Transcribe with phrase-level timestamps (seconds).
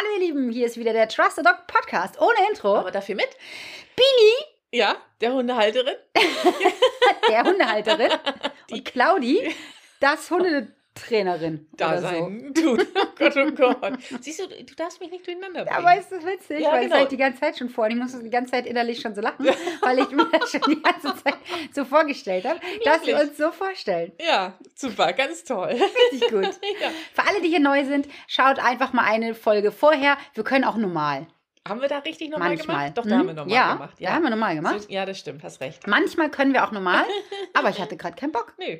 [0.00, 2.74] Hallo ihr Lieben, hier ist wieder der Trust the Dog Podcast ohne Intro.
[2.74, 3.28] Aber dafür mit?
[3.94, 4.32] Bini,
[4.72, 5.94] Ja, der Hundehalterin.
[7.28, 8.10] der Hundehalterin,
[8.70, 9.54] und Claudi,
[10.00, 10.30] das
[10.96, 11.68] Hundetrainerin.
[11.76, 12.52] Da sein.
[12.54, 13.98] Du, oh Gott, oh Gott.
[14.20, 15.66] Siehst du, du darfst mich nicht durcheinander So.
[15.70, 15.86] bringen.
[15.86, 17.02] Aber ist das witzig, Ja, weil genau.
[17.02, 17.84] ich die ganze Zeit schon vor.
[17.86, 19.46] Und ich muss die ganze Zeit innerlich schon so lachen,
[19.82, 21.36] weil ich mir das schon die ganze Zeit
[21.72, 24.12] so vorgestellt habe, dass wir uns so vorstellen.
[24.20, 25.68] ja, super, ganz toll.
[26.12, 26.44] Richtig gut.
[26.80, 26.90] ja.
[27.14, 30.16] Für alle, die hier neu sind, schaut einfach mal eine Folge vorher.
[30.34, 31.26] Wir können auch normal.
[31.68, 32.76] Haben wir da richtig normal Manchmal.
[32.90, 32.98] gemacht?
[32.98, 33.18] Doch, da Hm?
[33.18, 33.94] haben wir normal ja, gemacht.
[34.00, 34.80] Da haben wir normal gemacht.
[34.82, 35.86] So- Ja, das stimmt, hast recht.
[35.86, 37.04] Manchmal können wir auch normal,
[37.54, 38.54] aber ich hatte gerade keinen Bock.
[38.58, 38.78] Nö,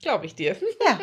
[0.00, 0.56] glaube ich dir.
[0.86, 0.98] Ja.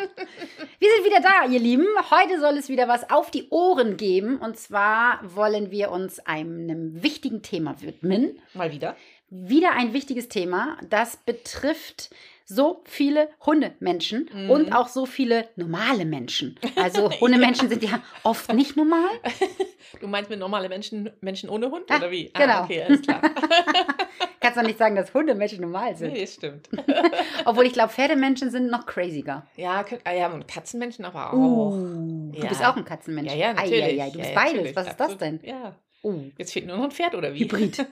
[0.78, 1.86] Wir sind wieder da, ihr Lieben.
[2.10, 4.38] Heute soll es wieder was auf die Ohren geben.
[4.38, 8.38] Und zwar wollen wir uns einem wichtigen Thema widmen.
[8.54, 8.96] Mal wieder.
[9.28, 10.78] Wieder ein wichtiges Thema.
[10.88, 12.10] Das betrifft
[12.46, 14.50] so viele Hundemenschen Mhm.
[14.50, 16.58] und auch so viele normale Menschen.
[16.76, 19.08] Also Hundemenschen sind ja oft nicht normal.
[20.00, 22.30] Du meinst mit normale Menschen, Menschen ohne Hund Ah, oder wie?
[22.34, 22.52] genau.
[22.54, 23.20] Ah, okay, alles klar.
[24.40, 26.14] Kannst doch nicht sagen, dass Hundemenschen normal sind.
[26.14, 26.68] nee, stimmt.
[27.44, 29.46] Obwohl ich glaube, Pferdemenschen sind noch craziger.
[29.56, 31.36] Ja, könnt, ah, ja, und Katzenmenschen aber auch.
[31.72, 32.48] Uh, du Ja.
[32.48, 33.30] bist auch ein Katzenmensch.
[33.32, 33.82] Ja, ja, natürlich.
[33.84, 34.76] Ei, ei, ei, du Ja, bist ja, beides.
[34.76, 35.40] Was ist das denn?
[35.44, 35.76] Ja.
[36.02, 36.24] Uh.
[36.38, 37.40] Jetzt fehlt nur noch ein Pferd oder wie?
[37.44, 37.86] Hybrid.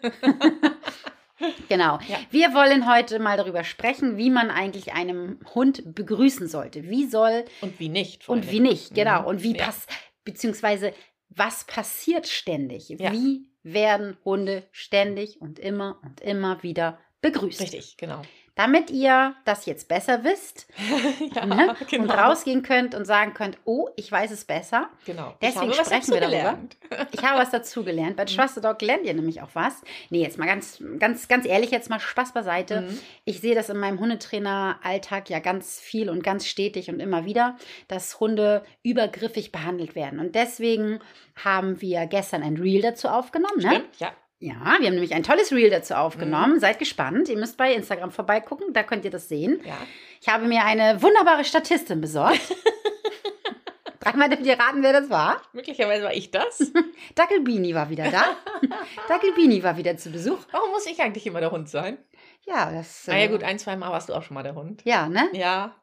[1.69, 1.99] Genau.
[2.09, 2.19] Ja.
[2.31, 6.89] Wir wollen heute mal darüber sprechen, wie man eigentlich einem Hund begrüßen sollte.
[6.89, 8.29] Wie soll Und wie nicht.
[8.29, 9.23] und wie nicht, genau.
[9.23, 9.27] Mhm.
[9.29, 9.65] Und wie Ja.
[9.67, 9.87] pass
[10.25, 10.93] beziehungsweise
[11.29, 12.89] was passiert ständig?
[12.91, 13.13] Ja.
[13.13, 17.61] Wie werden Hunde ständig und immer und immer wieder begrüßt?
[17.61, 18.23] Richtig, genau.
[18.55, 20.67] Damit ihr das jetzt besser wisst
[21.35, 21.75] ja, ne?
[21.89, 22.05] genau.
[22.05, 24.91] und rausgehen könnt und sagen könnt, oh, ich weiß es besser.
[25.07, 25.35] Genau.
[25.41, 26.27] Deswegen sprechen wir dazu darüber.
[26.27, 26.77] gelernt.
[27.13, 28.17] Ich habe was dazugelernt.
[28.17, 29.81] Bei Trust the Dog lernt ihr nämlich auch was.
[30.11, 32.83] Nee, jetzt mal ganz, ganz, ganz ehrlich, jetzt mal Spaß beiseite.
[32.83, 32.99] Mhm.
[33.25, 37.57] Ich sehe das in meinem Hundetrainer-Alltag ja ganz viel und ganz stetig und immer wieder,
[37.89, 40.21] dass Hunde übergriffig behandelt werden.
[40.21, 41.01] Und deswegen
[41.43, 43.63] haben wir gestern ein Reel dazu aufgenommen.
[43.63, 43.71] Ne?
[43.71, 44.13] Stimmt, ja.
[44.45, 46.01] Ja, wir haben nämlich ein tolles Reel dazu Mhm.
[46.01, 46.59] aufgenommen.
[46.61, 47.29] Seid gespannt.
[47.29, 49.61] Ihr müsst bei Instagram vorbeigucken, da könnt ihr das sehen.
[49.65, 49.77] ja.
[50.21, 52.41] Ich habe mir eine wunderbare Statistin besorgt.
[54.01, 55.41] Dreimal dürft ihr raten, wer das war.
[55.53, 56.73] Möglicherweise war ich das.
[57.15, 58.25] Dackelbini war wieder da.
[59.09, 60.39] Dackelbini war wieder zu Besuch.
[60.51, 61.99] Warum muss ich eigentlich immer der Hund sein?
[62.45, 63.05] Ja, das.
[63.07, 64.83] Na ja, äh, gut, ein, zwei Mal warst du auch schon mal der Hund.
[64.85, 65.29] Ja, ne?
[65.33, 65.77] Ja.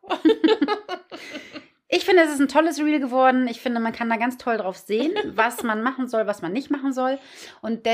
[1.88, 3.48] Ich finde, es ist ein tolles Reel geworden.
[3.48, 6.52] Ich finde, man kann da ganz toll drauf sehen, was man machen soll, was man
[6.54, 7.18] nicht machen soll.
[7.62, 7.86] Und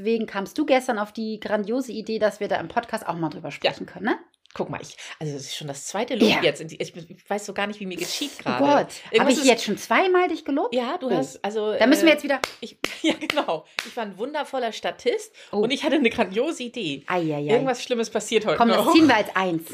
[0.00, 3.28] deswegen kamst du gestern auf die grandiose Idee, dass wir da im Podcast auch mal
[3.28, 4.18] drüber sprechen können, ne?
[4.52, 6.42] Guck mal, ich, also das ist schon das zweite Lob Ja.
[6.42, 6.60] jetzt.
[6.60, 8.88] Ich, ich weiß so gar nicht, wie mir geschieht Oh gerade.
[9.12, 10.74] Gott, habe ich jetzt schon zweimal dich gelobt?
[10.74, 11.10] Ja, du Oh.
[11.16, 11.72] hast, also.
[11.78, 12.40] Da müssen wir äh, jetzt wieder.
[12.60, 13.64] Ich, ja, genau.
[13.86, 15.58] Ich war ein wundervoller Statist Oh.
[15.58, 17.04] und ich hatte eine grandiose Idee.
[17.06, 17.42] Eieiei.
[17.52, 18.86] Irgendwas Schlimmes passiert heute Komm, noch.
[18.86, 19.68] das ziehen wir als eins.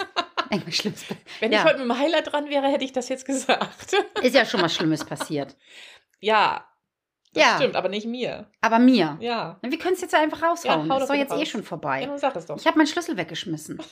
[0.50, 1.04] Irgendwas Schlimmes.
[1.40, 1.60] Wenn ja.
[1.60, 3.94] ich heute mit dem Heiler dran wäre, hätte ich das jetzt gesagt.
[4.22, 5.56] Ist ja schon mal Schlimmes passiert.
[6.20, 6.66] ja,
[7.36, 7.56] das Ja.
[7.56, 8.46] stimmt, aber nicht mir.
[8.60, 9.16] Aber mir.
[9.20, 9.58] Ja.
[9.62, 10.88] Wir können es jetzt einfach raushauen.
[10.88, 11.48] Ja, das ist doch jetzt eh raus.
[11.48, 12.00] schon vorbei.
[12.00, 12.56] Genau, sag das doch.
[12.56, 13.78] Ich habe meinen Schlüssel weggeschmissen.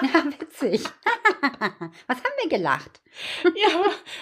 [0.00, 0.82] Ja, witzig.
[2.06, 3.02] Was haben wir gelacht?
[3.44, 3.68] Ja,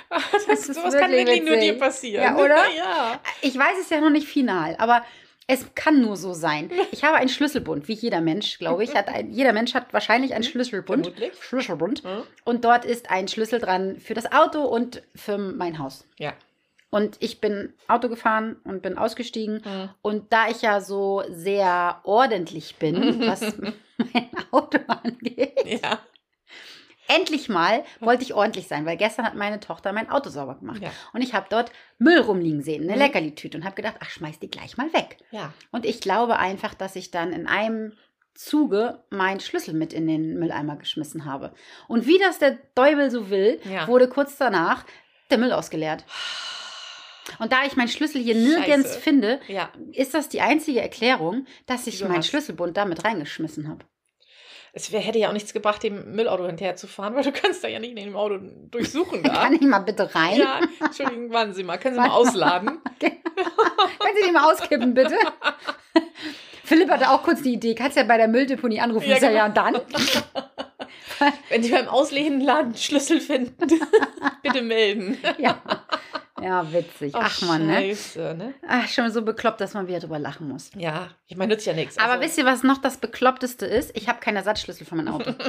[0.08, 2.24] aber das, Das ist sowas kann wirklich nur dir passieren.
[2.24, 2.56] Ja, oder?
[2.76, 3.20] Ja.
[3.40, 5.04] Ich weiß es ja noch nicht final, aber
[5.46, 6.72] es kann nur so sein.
[6.90, 8.96] Ich habe einen Schlüsselbund, wie jeder Mensch, glaube ich.
[8.96, 11.06] Hat ein, jeder Mensch hat wahrscheinlich einen Schlüsselbund.
[11.06, 11.32] Vermutlich.
[11.40, 12.02] Schlüsselbund.
[12.02, 12.22] Hm?
[12.44, 16.04] Und dort ist ein Schlüssel dran für das Auto und für mein Haus.
[16.18, 16.32] Ja.
[16.90, 19.62] Und ich bin Auto gefahren und bin ausgestiegen.
[19.64, 19.90] Hm.
[20.02, 23.40] Und da ich ja so sehr ordentlich bin, was
[24.12, 26.00] mein Auto angeht, Ja.
[27.06, 30.82] endlich mal wollte ich ordentlich sein, weil gestern hat meine Tochter mein Auto sauber gemacht.
[30.82, 30.90] Ja.
[31.12, 32.98] Und ich habe dort Müll rumliegen sehen, eine Mhm.
[32.98, 35.18] Leckerli-Tüte und habe gedacht, ach, schmeiß die gleich mal weg.
[35.30, 35.52] Ja.
[35.70, 37.92] Und ich glaube einfach, dass ich dann in einem
[38.34, 41.52] Zuge meinen Schlüssel mit in den Mülleimer geschmissen habe.
[41.88, 43.86] Und wie das der Däubel so will, Ja.
[43.86, 44.84] wurde kurz danach
[45.30, 46.04] der Müll ausgeleert.
[47.38, 49.00] Und da ich meinen Schlüssel hier nirgends Scheiße.
[49.00, 49.70] finde, Ja.
[49.92, 53.84] ist das die einzige Erklärung, dass ich meinen hast- Schlüsselbund damit reingeschmissen habe.
[54.72, 57.64] Es wär, hätte ja auch nichts gebracht, dem Müllauto hinterher zu fahren, weil du kannst
[57.64, 58.38] da ja nicht in dem Auto
[58.70, 59.30] durchsuchen da.
[59.30, 60.38] Kann ich mal bitte rein?
[60.38, 61.76] Ja, Entschuldigung, warten Sie mal.
[61.78, 62.30] Können Sie mal Warte mal.
[62.30, 62.78] ausladen?
[63.00, 65.16] Können Sie die mal auskippen, bitte?
[66.64, 67.74] Philipp hatte auch kurz die Idee.
[67.74, 69.08] Kannst ja bei der Mülldeponie anrufen.
[69.10, 69.64] Ja, Ja, ja, genau.
[69.64, 69.80] ja, und dann?
[71.48, 73.56] Wenn Sie beim Auslehenladen einen Schlüssel finden,
[74.42, 75.18] bitte melden.
[75.38, 75.60] Ja.
[76.42, 77.14] Ja, witzig.
[77.14, 77.74] Ach, man, ne?
[77.74, 78.54] Scheiße, ne?
[78.66, 80.70] Ach, schon so bekloppt, dass man wieder drüber lachen muss.
[80.76, 81.98] Ja, ich meine, nützt ja nichts.
[81.98, 83.96] Aber Also, wisst ihr, was noch das Bekloppteste ist?
[83.96, 85.32] Ich habe keinen Ersatzschlüssel für mein Auto.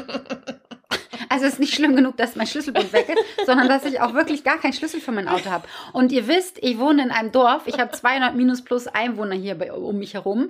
[1.30, 4.14] Also es ist nicht schlimm genug, dass mein Schlüsselbund weg ist, sondern dass ich auch
[4.14, 5.66] wirklich gar keinen Schlüssel für mein Auto habe.
[5.94, 7.68] Und ihr wisst, ich wohne in einem Dorf.
[7.68, 10.50] Ich habe 200 minus plus Einwohner hier bei, um mich herum.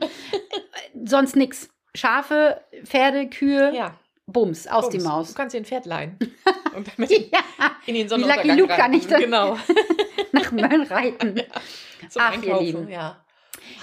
[1.06, 1.70] Sonst nix.
[1.94, 3.94] Schafe, Pferde, Kühe, ja,
[4.32, 4.92] Bums, aus Bums.
[4.94, 5.36] die Du Maus.
[5.36, 6.18] kannst dir ein Pferd leihen.
[6.76, 7.40] Und damit Ja,
[7.86, 9.58] in den Wie Sonnenuntergang Lucky Luke kann ich dann- Genau.
[10.32, 11.36] nach Mölln reiten.
[12.10, 12.90] Zum Ach, ihr Einkaufen, Lieben.
[12.90, 13.24] ja.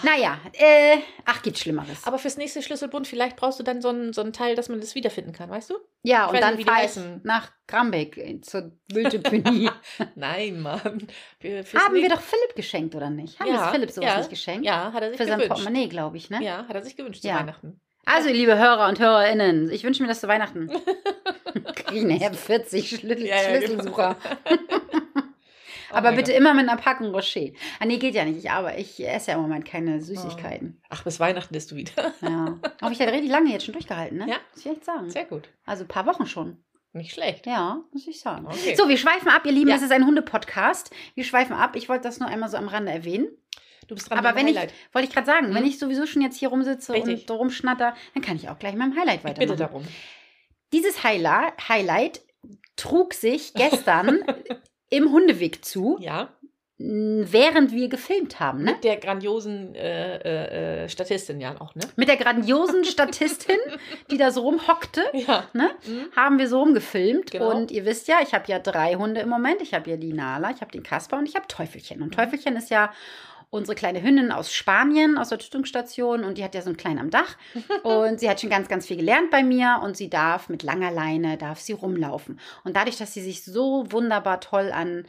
[0.02, 2.04] Naja, äh, ach, gibt Schlimmeres.
[2.04, 4.80] Aber fürs nächste Schlüsselbund, vielleicht brauchst du dann so ein, so ein Teil, dass man
[4.80, 5.74] das wiederfinden kann, weißt du?
[6.02, 6.90] ja, ich und dann wie fahre ich
[7.24, 9.70] nach Grambeck äh, zur Wildepenie.
[10.14, 11.06] Nein, Mann.
[11.40, 13.38] Für, fürs Haben wir doch Philipp geschenkt, oder nicht?
[13.40, 14.64] Haben Ja, wir Philipp sowas ja, nicht geschenkt?
[14.66, 15.48] Ja, hat er sich Für sein gewünscht.
[15.64, 16.42] Portemonnaie, glaube ich, ne?
[16.42, 17.34] Ja, hat er sich gewünscht Ja.
[17.34, 17.80] zu Weihnachten.
[18.10, 20.68] Also, liebe Hörer und Hörerinnen, ich wünsche mir das zu Weihnachten.
[21.74, 23.66] Kriege ich nachher 40 Schlüssel Ja, ja, genau.
[23.66, 24.16] Schlüsselsucher.
[25.90, 26.40] Oh Aber bitte Gott.
[26.40, 27.48] immer mit einer Packung Rocher.
[27.80, 28.40] Ah, nee, geht ja nicht.
[28.44, 30.82] Ich, aber ich esse ja im Moment keine Süßigkeiten.
[30.90, 32.12] Ach, bis Weihnachten isst du wieder.
[32.20, 32.58] Ja.
[32.82, 34.26] Aber ich habe richtig lange jetzt schon durchgehalten, ne?
[34.28, 34.36] Ja.
[34.52, 35.08] Muss ich echt sagen.
[35.08, 35.48] Sehr gut.
[35.64, 36.58] Also ein paar Wochen schon.
[36.92, 37.46] Nicht schlecht.
[37.46, 38.46] Ja, muss ich sagen.
[38.46, 38.74] Okay.
[38.74, 39.68] So, wir schweifen ab, ihr Lieben.
[39.70, 39.76] Ja.
[39.76, 40.90] Das ist ein Hundepodcast.
[41.14, 41.74] Wir schweifen ab.
[41.74, 43.28] Ich wollte das nur einmal so am Rande erwähnen.
[43.88, 44.72] Du bist dran Aber wenn ich, Highlight.
[44.92, 45.54] wollte ich gerade sagen, Mhm.
[45.54, 47.28] wenn ich sowieso schon jetzt hier rumsitze Richtig.
[47.28, 49.48] und rumschnatter, dann kann ich auch gleich mit meinem Highlight Ich weitermachen.
[49.48, 49.84] bitte darum.
[50.72, 52.20] Dieses Highlight, Highlight
[52.76, 54.22] trug sich gestern
[54.90, 56.28] im Hundeweg zu, Ja,
[56.80, 58.62] während wir gefilmt haben.
[58.62, 58.72] Ne?
[58.72, 61.82] mit der grandiosen äh, äh, äh, Statistin ja auch, ne?
[61.96, 63.56] Mit der grandiosen Statistin,
[64.12, 65.44] die da so rumhockte, Ja.
[65.54, 65.70] ne?
[65.86, 66.06] Mhm.
[66.14, 67.32] haben wir so rumgefilmt.
[67.32, 67.50] Genau.
[67.52, 69.60] Und ihr wisst ja, ich habe ja drei Hunde im Moment.
[69.60, 71.96] Ich habe ja die Nala, ich habe den Kasper und ich habe Teufelchen.
[71.98, 72.04] Mhm.
[72.04, 72.92] Und Teufelchen ist ja
[73.50, 76.24] unsere kleine Hündin aus Spanien, aus der Tötungsstation.
[76.24, 77.36] Und die hat ja so einen kleinen am Dach.
[77.82, 79.80] Und sie hat schon ganz, ganz viel gelernt bei mir.
[79.82, 82.40] Und sie darf mit langer Leine, darf sie rumlaufen.
[82.64, 85.06] Und dadurch, dass sie sich so wunderbar toll an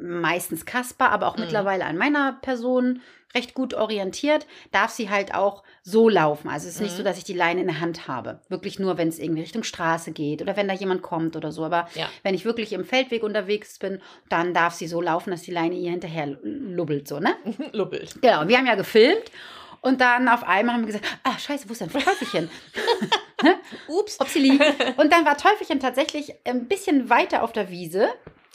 [0.00, 1.42] meistens Kasper, aber auch Mhm.
[1.44, 3.00] mittlerweile an meiner Person
[3.34, 6.48] recht gut orientiert, darf sie halt auch so laufen.
[6.48, 6.98] Also es ist nicht Mhm.
[6.98, 8.40] so, dass ich die Leine in der Hand habe.
[8.48, 11.64] Wirklich nur, wenn es irgendwie Richtung Straße geht oder wenn da jemand kommt oder so.
[11.64, 12.08] Aber Ja.
[12.22, 15.74] wenn ich wirklich im Feldweg unterwegs bin, dann darf sie so laufen, dass die Leine
[15.74, 17.34] ihr hinterher lubbelt, so, ne?
[17.72, 18.22] Lubbelt.
[18.22, 19.32] Genau, wir haben ja gefilmt
[19.80, 22.48] und dann auf einmal haben wir gesagt, ah, scheiße, wo ist denn Teufelchen?
[23.88, 24.18] Ups.
[24.20, 24.58] Upsili.
[24.96, 28.08] Und dann war Teufelchen tatsächlich ein bisschen weiter auf der Wiese.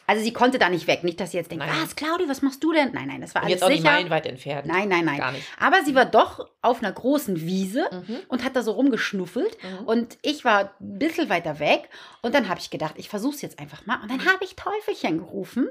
[0.09, 1.03] Also sie konnte da nicht weg.
[1.03, 1.75] Nicht, dass sie jetzt denkt, Nein.
[1.83, 2.91] was, Claudi, was machst du denn?
[2.93, 3.91] Nein, nein, das war alles jetzt auch nicht sicher.
[3.93, 4.65] meilenweit entfernt.
[4.65, 5.19] Nein, nein, nein.
[5.19, 5.45] Gar nicht.
[5.59, 8.17] Aber sie war doch auf einer großen Wiese Mhm.
[8.27, 9.55] und hat da so rumgeschnuffelt.
[9.63, 9.85] Mhm.
[9.85, 11.89] Und ich war ein bisschen weiter weg.
[12.23, 13.99] Und dann habe ich gedacht, ich versuche es jetzt einfach mal.
[14.01, 15.69] Und dann habe ich Teufelchen gerufen.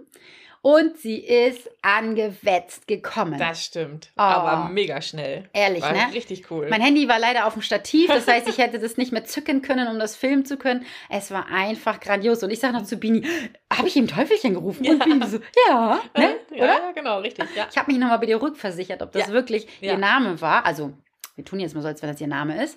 [0.61, 3.39] Und sie ist angewetzt gekommen.
[3.39, 4.11] Das stimmt.
[4.17, 4.21] Oh.
[4.23, 5.49] Aber mega schnell.
[5.53, 6.09] Ehrlich, War ne?
[6.13, 6.67] richtig cool.
[6.69, 9.63] Mein Handy war leider auf dem Stativ, das heißt, ich hätte das nicht mehr zücken
[9.63, 10.85] können, um das filmen zu können.
[11.09, 12.43] Es war einfach grandios.
[12.43, 13.25] Und ich sage noch zu Bini,
[13.73, 14.87] habe ich ihm Teufelchen gerufen?
[14.87, 15.05] Und Ja.
[15.05, 15.39] Bini so,
[15.69, 16.37] ja, ne?
[16.55, 16.93] ja, oder?
[16.95, 17.47] genau, richtig.
[17.55, 17.67] Ja.
[17.71, 20.67] Ich habe mich nochmal bei dir rückversichert, ob das wirklich ihr Name war.
[20.67, 20.93] Also,
[21.38, 22.76] wir tun jetzt mal so, als wenn das ihr Name ist.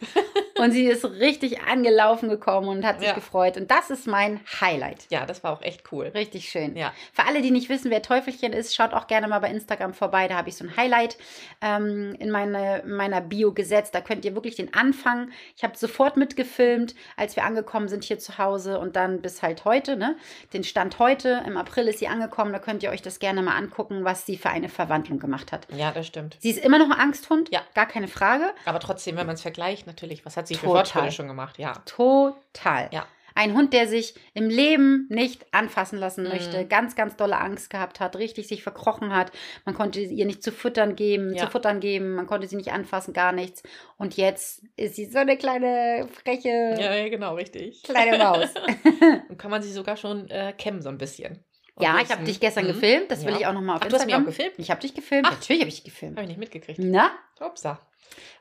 [0.60, 3.16] Und sie ist richtig angelaufen gekommen und hat sich Ja.
[3.16, 3.58] gefreut.
[3.58, 5.08] Und das ist mein Highlight.
[5.10, 6.06] ja, das war auch echt cool.
[6.14, 6.78] Richtig schön.
[6.78, 6.94] Ja.
[7.12, 10.28] Für alle, die nicht wissen, wer Teufelchen ist, schaut auch gerne mal bei Instagram vorbei.
[10.28, 11.18] Da habe ich so ein Highlight
[11.62, 13.96] ähm, in meine, meiner Bio gesetzt.
[13.96, 15.32] Da könnt ihr wirklich den Anfang.
[15.58, 19.66] Ich habe sofort mitgefilmt, als wir angekommen sind hier zu Hause und dann bis halt
[19.66, 19.98] heute.
[19.98, 20.16] Ne?
[20.54, 21.42] Den Stand heute.
[21.48, 22.54] Im April ist sie angekommen.
[22.54, 25.66] Da könnt ihr euch das gerne mal angucken, was sie für eine Verwandlung gemacht hat.
[25.76, 26.38] Ja, das stimmt.
[26.40, 27.50] Sie ist immer noch ein Angsthund.
[27.52, 27.62] Ja.
[27.74, 28.51] Gar keine Frage.
[28.66, 30.86] Aber trotzdem, wenn man es vergleicht, natürlich, was hat sie für Total.
[30.86, 31.58] Fortschritte schon gemacht?
[31.58, 31.74] Ja.
[31.86, 32.90] Total.
[32.92, 33.06] Ja.
[33.34, 36.30] Ein Hund, der sich im Leben nicht anfassen lassen Mhm.
[36.32, 39.32] möchte, ganz, ganz dolle Angst gehabt hat, richtig sich verkrochen hat.
[39.64, 41.46] Man konnte ihr nicht zu futtern geben, Ja.
[41.46, 43.64] zu futtern geben, man konnte sie nicht anfassen, gar nichts.
[43.98, 47.84] Und jetzt ist sie so eine kleine, freche, Ja, ja, genau, richtig.
[47.84, 48.50] kleine Maus.
[49.30, 51.42] Und kann man sie sogar schon äh, kämmen, so ein bisschen.
[51.82, 52.70] Ja, ich habe dich gestern Mhm.
[52.74, 53.40] gefilmt, das will Ja.
[53.40, 54.24] ich auch nochmal auf Ach, du hast mich Instagram.
[54.24, 54.54] auch gefilmt?
[54.58, 55.34] Ich habe dich gefilmt, Ach.
[55.34, 56.16] natürlich habe ich dich gefilmt.
[56.18, 56.80] Habe ich nicht mitgekriegt.
[56.82, 57.80] Na, Upsa.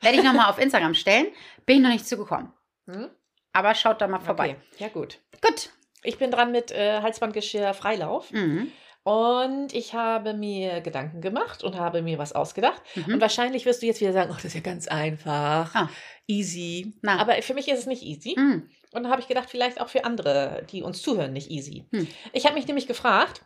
[0.00, 1.26] werde ich nochmal auf Instagram stellen.
[1.66, 2.52] Bin ich noch nicht zugekommen.
[2.86, 3.08] Hm?
[3.52, 4.50] Aber schaut da mal vorbei.
[4.72, 4.84] Okay.
[4.84, 5.18] Ja, gut.
[5.42, 5.70] Gut.
[6.02, 8.30] Ich bin dran mit äh, Halsbandgeschirr Freilauf.
[8.32, 8.70] Mhm.
[9.02, 12.82] Und ich habe mir Gedanken gemacht und habe mir was ausgedacht.
[12.94, 13.14] Mhm.
[13.14, 15.74] Und wahrscheinlich wirst du jetzt wieder sagen, oh, das ist ja ganz einfach.
[15.74, 15.88] Ah.
[16.26, 16.94] Easy.
[17.02, 17.18] Na.
[17.18, 18.34] Aber für mich ist es nicht easy.
[18.38, 18.68] Mhm.
[18.92, 21.84] Und dann habe ich gedacht, vielleicht auch für andere, die uns zuhören, nicht easy.
[21.92, 22.08] Hm.
[22.32, 23.42] Ich habe mich nämlich gefragt,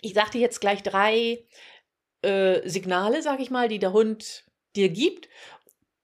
[0.00, 1.44] ich sagte jetzt gleich drei
[2.22, 4.44] äh, Signale, sag ich mal, die der Hund
[4.76, 5.28] dir gibt,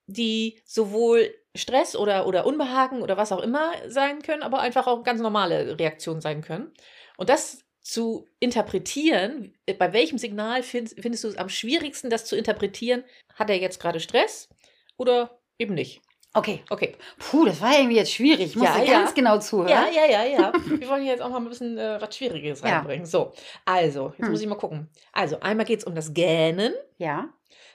[0.06, 5.04] die sowohl Stress oder, oder Unbehagen oder was auch immer sein können, aber einfach auch
[5.04, 6.72] ganz normale Reaktionen sein können.
[7.16, 12.34] Und das zu interpretieren, bei welchem Signal findest, findest du es am schwierigsten, das zu
[12.34, 13.04] interpretieren?
[13.34, 14.48] Hat er jetzt gerade Stress
[14.96, 16.00] oder eben nicht?
[16.34, 16.62] Okay.
[16.68, 16.96] Okay.
[17.18, 18.46] Puh, das war irgendwie jetzt schwierig.
[18.46, 18.92] Ich musste Ja, ja.
[18.98, 19.68] ganz genau zuhören.
[19.68, 20.52] Ja, ja, ja, ja.
[20.66, 22.78] Wir wollen jetzt auch mal ein bisschen äh, was Schwieriges Ja.
[22.78, 23.06] reinbringen.
[23.06, 23.32] So,
[23.64, 24.30] also, jetzt Hm.
[24.32, 24.90] muss ich mal gucken.
[25.12, 27.28] Also, einmal geht es um das Gähnen, Ja.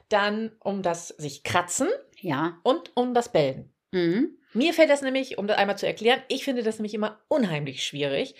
[0.09, 1.87] dann um das sich kratzen
[2.19, 2.57] Ja.
[2.63, 3.73] und um das Bellen.
[3.91, 4.35] Mhm.
[4.53, 7.83] Mir fällt das nämlich, um das einmal zu erklären, ich finde das nämlich immer unheimlich
[7.85, 8.35] schwierig.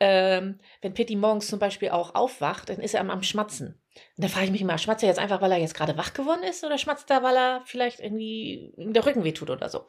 [0.00, 3.79] Ähm, wenn Pitti morgens zum Beispiel auch aufwacht, dann ist er am, am Schmatzen.
[4.16, 6.12] Und da frage ich mich immer, schmatzt er jetzt einfach, weil er jetzt gerade wach
[6.12, 9.86] geworden ist oder schmatzt er, weil er vielleicht irgendwie der Rücken wehtut oder so?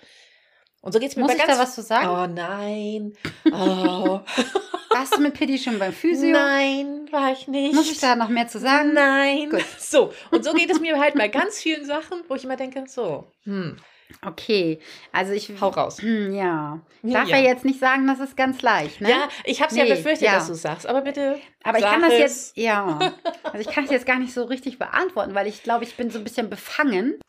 [0.82, 2.08] Und so geht es mir Muss bei ich ganz da was zu sagen?
[2.08, 3.14] Oh nein.
[3.54, 4.22] Oh.
[4.90, 6.32] Warst du mit Pitti schon beim Physio?
[6.32, 7.74] Nein, war ich nicht.
[7.74, 8.94] Muss ich da noch mehr zu sagen?
[8.94, 9.50] Nein.
[9.50, 9.66] Gut.
[9.80, 12.84] So, und so geht es mir halt bei ganz vielen Sachen, wo ich immer denke,
[12.88, 13.78] so, hm,
[14.26, 14.80] Okay,
[15.12, 15.52] also ich.
[15.60, 16.02] hau raus.
[16.02, 16.80] Hm, ja.
[17.04, 17.20] Ich Ja.
[17.22, 17.38] darf ja.
[17.38, 19.10] jetzt nicht sagen, das ist ganz leicht, ne?
[19.10, 20.34] Ja, ich habe es ja Nee, befürchtet, ja.
[20.36, 21.40] dass du sagst, aber bitte.
[21.64, 22.20] Aber ich kann das es.
[22.20, 23.00] jetzt, ja.
[23.44, 26.10] Also ich kann es jetzt gar nicht so richtig beantworten, weil ich glaube, ich bin
[26.10, 27.20] so ein bisschen befangen.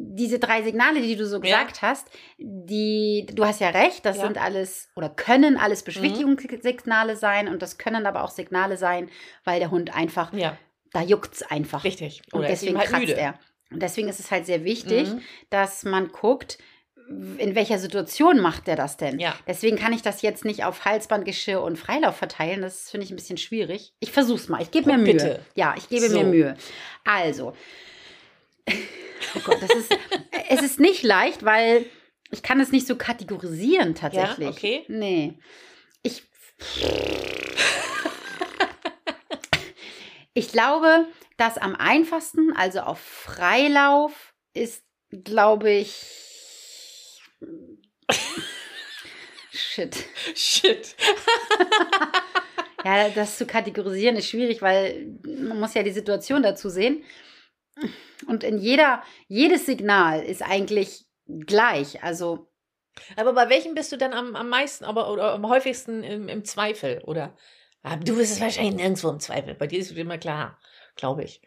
[0.00, 1.42] Diese drei Signale, die du so Ja.
[1.62, 4.22] gesagt hast, die, du hast ja recht, das Ja.
[4.24, 4.26] Mhm.
[4.28, 9.10] sind alles oder können alles Beschwichtigungssignale sein und das können aber auch Signale sein,
[9.44, 10.56] weil der Hund einfach, Ja,
[10.92, 11.84] da juckt's einfach.
[11.84, 12.22] richtig.
[12.32, 13.16] Und Oder ist deswegen halt kratzt müde.
[13.16, 13.34] er.
[13.70, 15.20] Und deswegen ist es halt sehr wichtig, Mhm.
[15.50, 16.58] dass man guckt,
[17.38, 19.18] in welcher Situation macht der das denn?
[19.18, 19.34] Ja.
[19.46, 22.60] Deswegen kann ich das jetzt nicht auf Halsbandgeschirr und Freilauf verteilen.
[22.60, 23.94] Das finde ich ein bisschen schwierig.
[24.00, 24.60] Ich versuch's mal.
[24.60, 25.12] Ich gebe mir Mühe.
[25.14, 25.40] bitte.
[25.54, 26.18] Ja, ich gebe So.
[26.18, 26.56] mir Mühe.
[27.04, 27.54] Also.
[29.34, 29.92] Oh Gott, das ist,
[30.48, 31.84] es ist nicht leicht, weil
[32.30, 34.46] ich kann es nicht so kategorisieren tatsächlich.
[34.46, 34.84] Ja, okay.
[34.88, 35.38] Nee.
[36.02, 36.22] Ich.
[40.38, 47.20] Ich glaube, dass am einfachsten, also auf Freilauf, ist, glaube ich.
[49.50, 49.96] Shit.
[50.36, 50.94] Shit.
[52.84, 57.02] Ja, das zu kategorisieren ist schwierig, weil man muss ja die Situation dazu sehen.
[58.28, 62.04] Und in jeder, jedes Signal ist eigentlich gleich.
[62.04, 62.48] Also,
[63.16, 66.44] Aber bei welchem bist du dann am, am meisten, aber oder am häufigsten im, im
[66.44, 67.02] Zweifel?
[67.04, 67.36] Oder
[67.82, 69.54] Ah, du bist es wahrscheinlich nirgendwo im Zweifel.
[69.54, 70.58] Bei dir ist es immer klar,
[70.96, 71.40] glaube ich.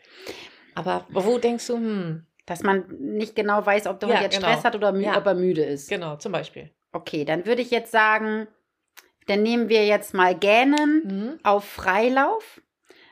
[0.76, 4.38] Aber wo denkst du, hm, dass man nicht genau weiß, ob der Ja, Hund jetzt
[4.38, 4.52] genau.
[4.52, 5.18] Stress hat oder Ja.
[5.18, 5.90] ob er müde ist.
[5.90, 6.70] genau, zum Beispiel.
[6.94, 8.48] Okay, dann würde ich jetzt sagen,
[9.28, 11.40] dann nehmen wir jetzt mal Gähnen Mhm.
[11.44, 12.62] auf Freilauf,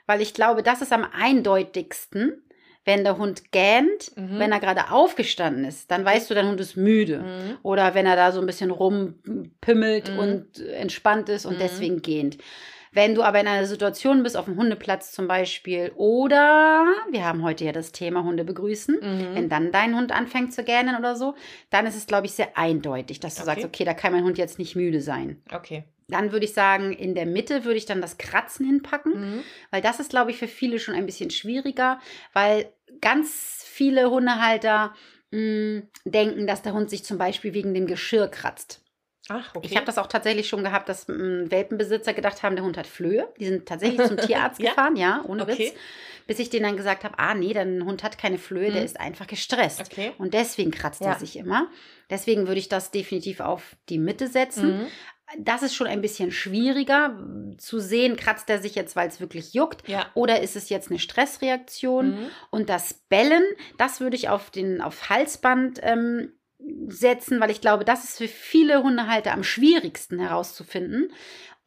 [0.07, 2.43] weil ich glaube, das ist am eindeutigsten,
[2.85, 4.39] wenn der Hund gähnt, Mhm.
[4.39, 7.19] wenn er gerade aufgestanden ist, dann weißt du, dein Hund ist müde.
[7.19, 7.57] Mhm.
[7.61, 10.19] Oder wenn er da so ein bisschen rumpimmelt Mhm.
[10.19, 11.59] und entspannt ist und Mhm.
[11.59, 12.37] deswegen gähnt.
[12.91, 17.43] Wenn du aber in einer Situation bist, auf dem Hundeplatz zum Beispiel, oder wir haben
[17.43, 19.35] heute ja das Thema Hunde begrüßen, Mhm.
[19.35, 21.35] wenn dann dein Hund anfängt zu gähnen oder so,
[21.69, 23.51] dann ist es, glaube ich, sehr eindeutig, dass du Okay.
[23.51, 25.41] sagst, okay, da kann mein Hund jetzt nicht müde sein.
[25.53, 25.83] Okay.
[26.07, 29.43] Dann würde ich sagen, in der Mitte würde ich dann das Kratzen hinpacken, Mhm.
[29.69, 31.99] weil das ist, glaube ich, für viele schon ein bisschen schwieriger,
[32.33, 34.95] weil ganz viele Hundehalter
[35.31, 38.81] mh, denken, dass der Hund sich zum Beispiel wegen dem Geschirr kratzt.
[39.29, 39.67] Ach, okay.
[39.69, 42.87] Ich habe das auch tatsächlich schon gehabt, dass mh, Welpenbesitzer gedacht haben, der Hund hat
[42.87, 43.27] Flöhe.
[43.39, 44.69] Die sind tatsächlich zum Tierarzt Ja?
[44.71, 45.69] gefahren, ja, ohne Okay.
[45.69, 45.73] Witz.
[46.27, 48.85] Bis ich denen dann gesagt habe, ah nee, dein Hund hat keine Flöhe, der Mhm.
[48.85, 49.81] ist einfach gestresst.
[49.91, 50.11] Okay.
[50.17, 51.13] Und deswegen kratzt Ja.
[51.13, 51.67] er sich immer.
[52.09, 54.79] Deswegen würde ich das definitiv auf die Mitte setzen.
[54.81, 54.87] Mhm.
[55.37, 57.15] Das ist schon ein bisschen schwieriger
[57.59, 59.87] zu sehen, kratzt er sich jetzt, weil es wirklich juckt.
[59.87, 60.07] Ja.
[60.15, 62.11] Oder ist es jetzt eine Stressreaktion?
[62.11, 62.27] Mhm.
[62.49, 63.43] Und das Bellen,
[63.77, 66.33] das würde ich auf den auf Halsband ähm,
[66.87, 71.11] setzen, weil ich glaube, das ist für viele Hundehalter am schwierigsten herauszufinden,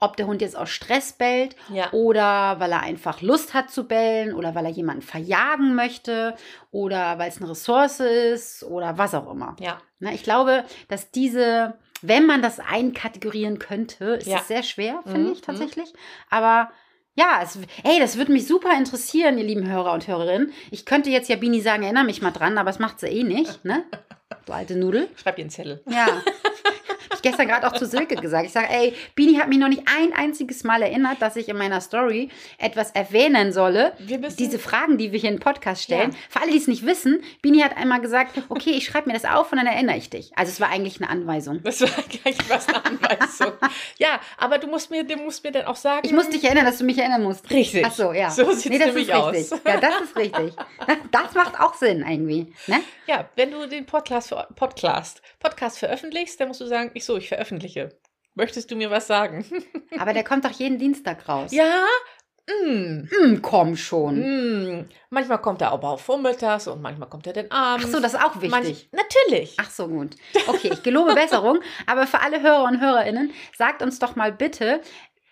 [0.01, 1.93] ob der Hund jetzt aus Stress bellt Ja.
[1.93, 6.35] oder weil er einfach Lust hat zu bellen oder weil er jemanden verjagen möchte
[6.73, 9.55] oder weil es eine Ressource ist oder was auch immer.
[9.61, 9.79] Ja.
[10.01, 14.39] Na, ich glaube, dass diese, wenn man das einkategorieren könnte, ist Ja.
[14.39, 15.43] es sehr schwer, Mhm, finde ich mhm.
[15.45, 15.93] tatsächlich.
[16.31, 16.71] Aber
[17.15, 20.53] ja, es, ey, das würde mich super interessieren, ihr lieben Hörer und Hörerinnen.
[20.73, 23.23] Ich könnte jetzt ja Bini sagen, erinnere mich mal dran, aber das macht sie eh
[23.23, 23.85] nicht, ne?
[24.47, 25.09] Du alte Nudel.
[25.17, 25.81] Schreib dir einen Zettel.
[25.89, 26.23] Ja.
[27.15, 28.47] Ich gestern gerade auch zu Silke gesagt.
[28.47, 31.57] Ich sage, ey, Bini hat mich noch nicht ein einziges Mal erinnert, dass ich in
[31.57, 33.93] meiner Story etwas erwähnen solle.
[33.99, 36.13] Diese Fragen, die wir hier im Podcast stellen.
[36.13, 36.17] Ja.
[36.29, 39.25] Für alle, die es nicht wissen, Bini hat einmal gesagt, okay, ich schreibe mir das
[39.25, 40.33] auf und dann erinnere ich dich.
[40.37, 41.63] Also es war eigentlich eine Anweisung.
[41.63, 43.53] Das war gleich was eine Anweisung.
[43.99, 46.01] ja, aber du musst mir, du musst mir dann auch sagen.
[46.05, 47.51] Ich muss dich erinnern, dass du mich erinnern musst.
[47.51, 47.85] Richtig.
[47.87, 48.31] Ach so, ja.
[48.31, 49.53] So sieht's nee, das nämlich ist richtig.
[49.53, 49.61] aus.
[49.67, 50.53] Ja, das ist richtig.
[51.11, 52.53] Das macht auch Sinn irgendwie.
[52.67, 52.81] Ne?
[53.07, 57.29] Ja, wenn du den Podcast, Podcast, Podcast veröffentlichst, dann musst du sagen, ich so, ich
[57.29, 57.99] veröffentliche.
[58.35, 59.45] Möchtest du mir was sagen?
[59.99, 61.53] Aber der kommt doch jeden Dienstag raus.
[61.53, 61.85] ja.
[62.65, 63.09] Mm.
[63.09, 64.19] Hm, komm schon.
[64.81, 64.89] Mm.
[65.11, 67.93] Manchmal kommt er aber auch vormittags und manchmal kommt er dann Ach abends.
[67.93, 68.51] so, das ist auch wichtig.
[68.51, 69.55] Manch, natürlich.
[69.61, 70.17] Ach so, gut.
[70.49, 71.61] Okay, ich gelobe Besserung.
[71.87, 74.81] Aber für alle Hörer und Hörerinnen, sagt uns doch mal bitte,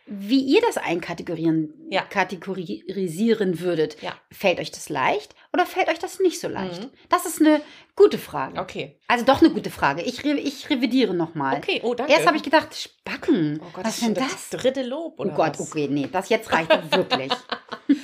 [0.07, 2.03] wie ihr das einkategorieren, Ja.
[2.03, 4.01] kategorisieren würdet.
[4.03, 4.13] Ja.
[4.31, 6.83] Fällt euch das leicht oder fällt euch das nicht so leicht?
[6.83, 6.91] Mhm.
[7.09, 7.61] Das ist eine
[7.97, 8.61] gute Frage.
[8.61, 8.99] Okay.
[9.09, 10.03] Also doch eine gute Frage.
[10.03, 11.57] Ich, re ich revidiere nochmal.
[11.57, 12.13] Okay, oh, danke.
[12.13, 13.61] Erst habe ich gedacht, Spacken.
[13.63, 14.51] oh Gott, Was ist denn schon das?
[14.51, 15.69] dritte Lob Oh oder Gott, was?
[15.69, 17.33] okay, nee, das jetzt reicht wirklich.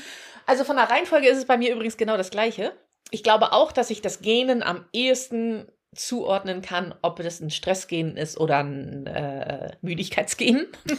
[0.48, 2.72] Also von der Reihenfolge ist es bei mir übrigens genau das Gleiche.
[3.10, 8.16] Ich glaube auch, dass ich das Genen am ehesten zuordnen kann, ob das ein Stressgen
[8.16, 10.66] ist oder ein äh, Müdigkeitsgen.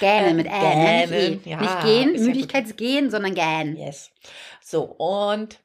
[0.00, 1.06] Gähnen Äh, mit Ä, ne?
[1.06, 1.50] nicht, gähnen, E.
[1.50, 3.76] ja, nicht gehen, ist ja sondern gähnen.
[3.76, 4.10] yes.
[4.70, 5.60] So, und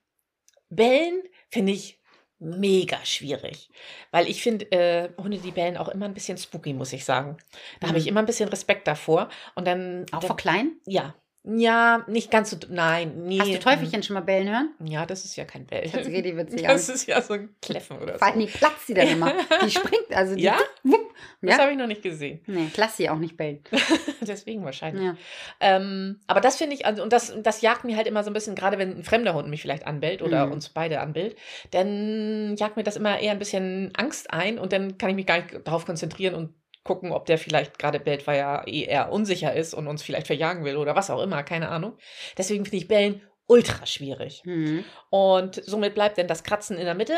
[0.69, 2.01] Bellen finde ich
[2.39, 3.69] mega schwierig.
[4.11, 7.37] Weil ich finde, äh, Hunde, die bellen auch immer ein bisschen spooky, muss ich sagen.
[7.81, 8.09] Da habe ich Mhm.
[8.09, 9.29] immer ein bisschen Respekt davor.
[9.55, 10.05] Und dann.
[10.11, 10.77] Auch dann, vor klein?
[10.87, 11.15] Ja.
[11.45, 12.57] Ja, nicht ganz so.
[12.69, 13.37] Nein, nee.
[13.37, 14.69] Hast du Teufelchen schon mal bellen hören?
[14.81, 15.81] Ja, das ist ja kein Bell.
[15.91, 16.63] Das ist richtig witzig.
[16.63, 18.45] Das ist ja so ein Kläffen oder Vor allem so.
[18.47, 19.33] die platzt die dann immer.
[19.65, 20.57] Die springt, also die Ja?
[20.83, 21.13] Wupp.
[21.41, 21.63] Das Ja?
[21.63, 22.39] habe ich noch nicht gesehen.
[22.47, 23.59] Nee, lass sie auch nicht bellen.
[24.21, 25.03] Deswegen wahrscheinlich.
[25.03, 25.15] Ja.
[25.59, 28.33] Ähm, aber das finde ich, also, und das, das jagt mir halt immer so ein
[28.33, 30.53] bisschen, gerade wenn ein fremder Hund mich vielleicht anbellt oder Mhm.
[30.53, 31.35] uns beide anbellt,
[31.71, 35.25] dann jagt mir das immer eher ein bisschen Angst ein und dann kann ich mich
[35.25, 36.53] gar nicht darauf konzentrieren und
[36.83, 40.27] gucken, ob der vielleicht gerade bellt, weil er eh eher unsicher ist und uns vielleicht
[40.27, 41.97] verjagen will oder was auch immer, keine Ahnung.
[42.37, 44.41] Deswegen finde ich Bellen ultra schwierig.
[44.45, 44.83] Mhm.
[45.09, 47.15] Und somit bleibt dann das Kratzen in der Mitte.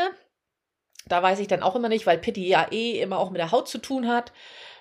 [1.06, 3.52] Da weiß ich dann auch immer nicht, weil Pitti ja eh immer auch mit der
[3.52, 4.32] Haut zu tun hat.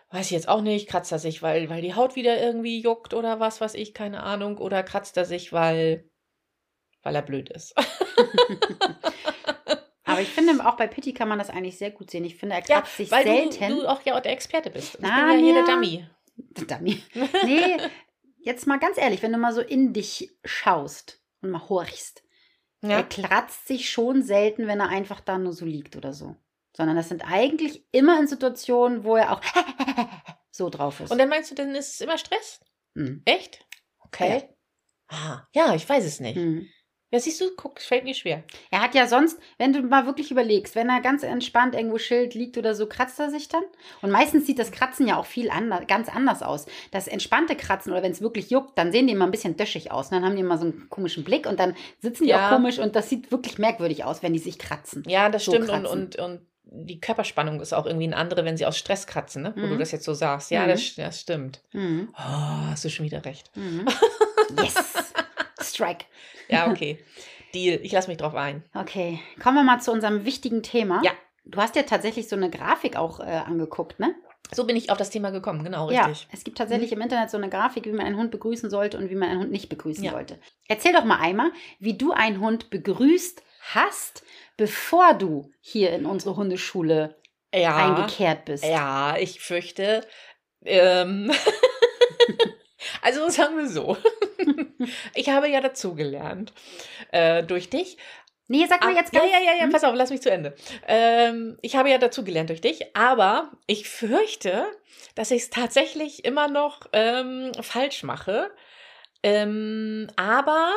[0.10, 0.88] Weiß ich jetzt auch nicht.
[0.88, 4.24] Kratzt er sich, weil, weil die Haut wieder irgendwie juckt oder was weiß ich, keine
[4.24, 4.58] Ahnung.
[4.58, 6.10] Oder kratzt er sich, weil,
[7.04, 7.76] weil er blöd ist.
[10.16, 12.24] Aber ich finde, auch bei Pitti kann man das eigentlich sehr gut sehen.
[12.26, 13.70] Ich finde, er Ja, kratzt sich weil selten.
[13.70, 14.96] Du, du auch ja auch der Experte bist.
[14.96, 15.76] Ich Ah, bin ja hier der ja.
[15.76, 16.08] Dummy.
[16.68, 17.04] Dummy.
[17.46, 17.78] Nee,
[18.40, 22.24] jetzt mal ganz ehrlich, wenn du mal so in dich schaust und mal horchst,
[22.82, 23.04] er Ja.
[23.04, 26.36] kratzt sich schon selten, wenn er einfach da nur so liegt oder so.
[26.76, 29.42] Sondern das sind eigentlich immer in Situationen, wo er auch
[30.52, 31.12] so drauf ist.
[31.12, 32.60] Und dann meinst du, dann ist es immer Stress?
[32.96, 33.22] Mhm.
[33.26, 33.66] Echt?
[34.00, 34.50] Okay.
[35.08, 36.36] Ah, ja, ich weiß es nicht.
[36.38, 36.68] Mhm.
[37.16, 38.44] Ja, siehst du, guck, es fällt mir schwer.
[38.72, 42.34] Er hat ja sonst, wenn du mal wirklich überlegst, wenn er ganz entspannt irgendwo schild
[42.34, 43.64] liegt oder so, kratzt er sich dann.
[44.02, 46.66] Und meistens sieht das Kratzen ja auch viel anders, ganz anders aus.
[46.92, 49.94] Das entspannte Kratzen oder wenn es wirklich juckt, dann sehen die immer ein bisschen döschig
[49.94, 50.08] aus.
[50.08, 52.48] Und dann haben die immer so einen komischen Blick und dann sitzen die Ja.
[52.50, 55.04] auch komisch und das sieht wirklich merkwürdig aus, wenn die sich kratzen.
[55.08, 55.70] Ja, das So stimmt.
[55.70, 56.02] Und, kratzen.
[56.02, 56.42] und, und
[56.88, 59.54] die Körperspannung ist auch irgendwie eine andere, wenn sie aus Stress kratzen, ne?
[59.56, 59.70] Wo Mhm.
[59.70, 60.52] du das jetzt so sagst.
[60.52, 60.68] Ja, Mhm.
[60.70, 61.62] das, das stimmt.
[61.72, 62.10] Mhm.
[62.14, 62.18] Oh,
[62.72, 63.50] hast du schon wieder recht.
[63.56, 63.86] Mhm.
[64.62, 65.05] Yes!
[65.76, 66.06] Strike.
[66.48, 66.98] Ja, okay.
[67.54, 67.80] Deal.
[67.84, 68.64] Ich lasse mich drauf ein.
[68.74, 71.02] Okay, kommen wir mal zu unserem wichtigen Thema.
[71.04, 71.12] Ja.
[71.46, 74.16] Du hast ja tatsächlich so eine Grafik auch äh, angeguckt, ne?
[74.52, 76.22] So bin ich auf das Thema gekommen, genau, richtig.
[76.24, 78.98] Ja, es gibt tatsächlich im Internet so eine Grafik, wie man einen Hund begrüßen sollte
[78.98, 80.12] und wie man einen Hund nicht begrüßen Ja.
[80.12, 80.40] sollte.
[80.68, 83.42] Erzähl doch mal einmal, wie du einen Hund begrüßt
[83.74, 84.24] hast,
[84.58, 87.16] bevor du hier in unsere Hundeschule
[87.54, 87.76] Ja.
[87.76, 88.64] eingekehrt bist.
[88.64, 90.06] Ja, ich fürchte.
[90.64, 91.32] Ähm,
[93.02, 93.98] also sagen wir so.
[95.16, 96.54] ich habe ja dazugelernt.
[97.12, 97.98] Äh, durch dich.
[98.48, 99.32] Nee, sag mal Ah, jetzt ja, ganz.
[99.32, 99.72] ja, ja, ja, Hm?
[99.72, 100.56] pass auf, lass mich zu Ende.
[100.88, 104.68] Ähm, ich habe ja dazugelernt durch dich, aber ich fürchte,
[105.16, 108.52] dass ich es tatsächlich immer noch ähm, falsch mache.
[109.24, 110.72] Ähm, aber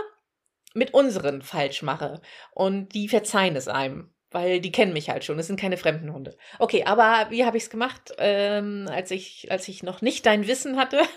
[0.75, 2.21] mit unseren falsch mache.
[2.53, 4.15] Und die verzeihen es einem.
[4.31, 5.39] Weil die kennen mich halt schon.
[5.39, 6.37] Es sind keine fremden Hunde.
[6.59, 10.47] Okay, aber wie habe ich es gemacht, ähm, als, ich, als ich noch nicht dein
[10.47, 11.01] Wissen hatte?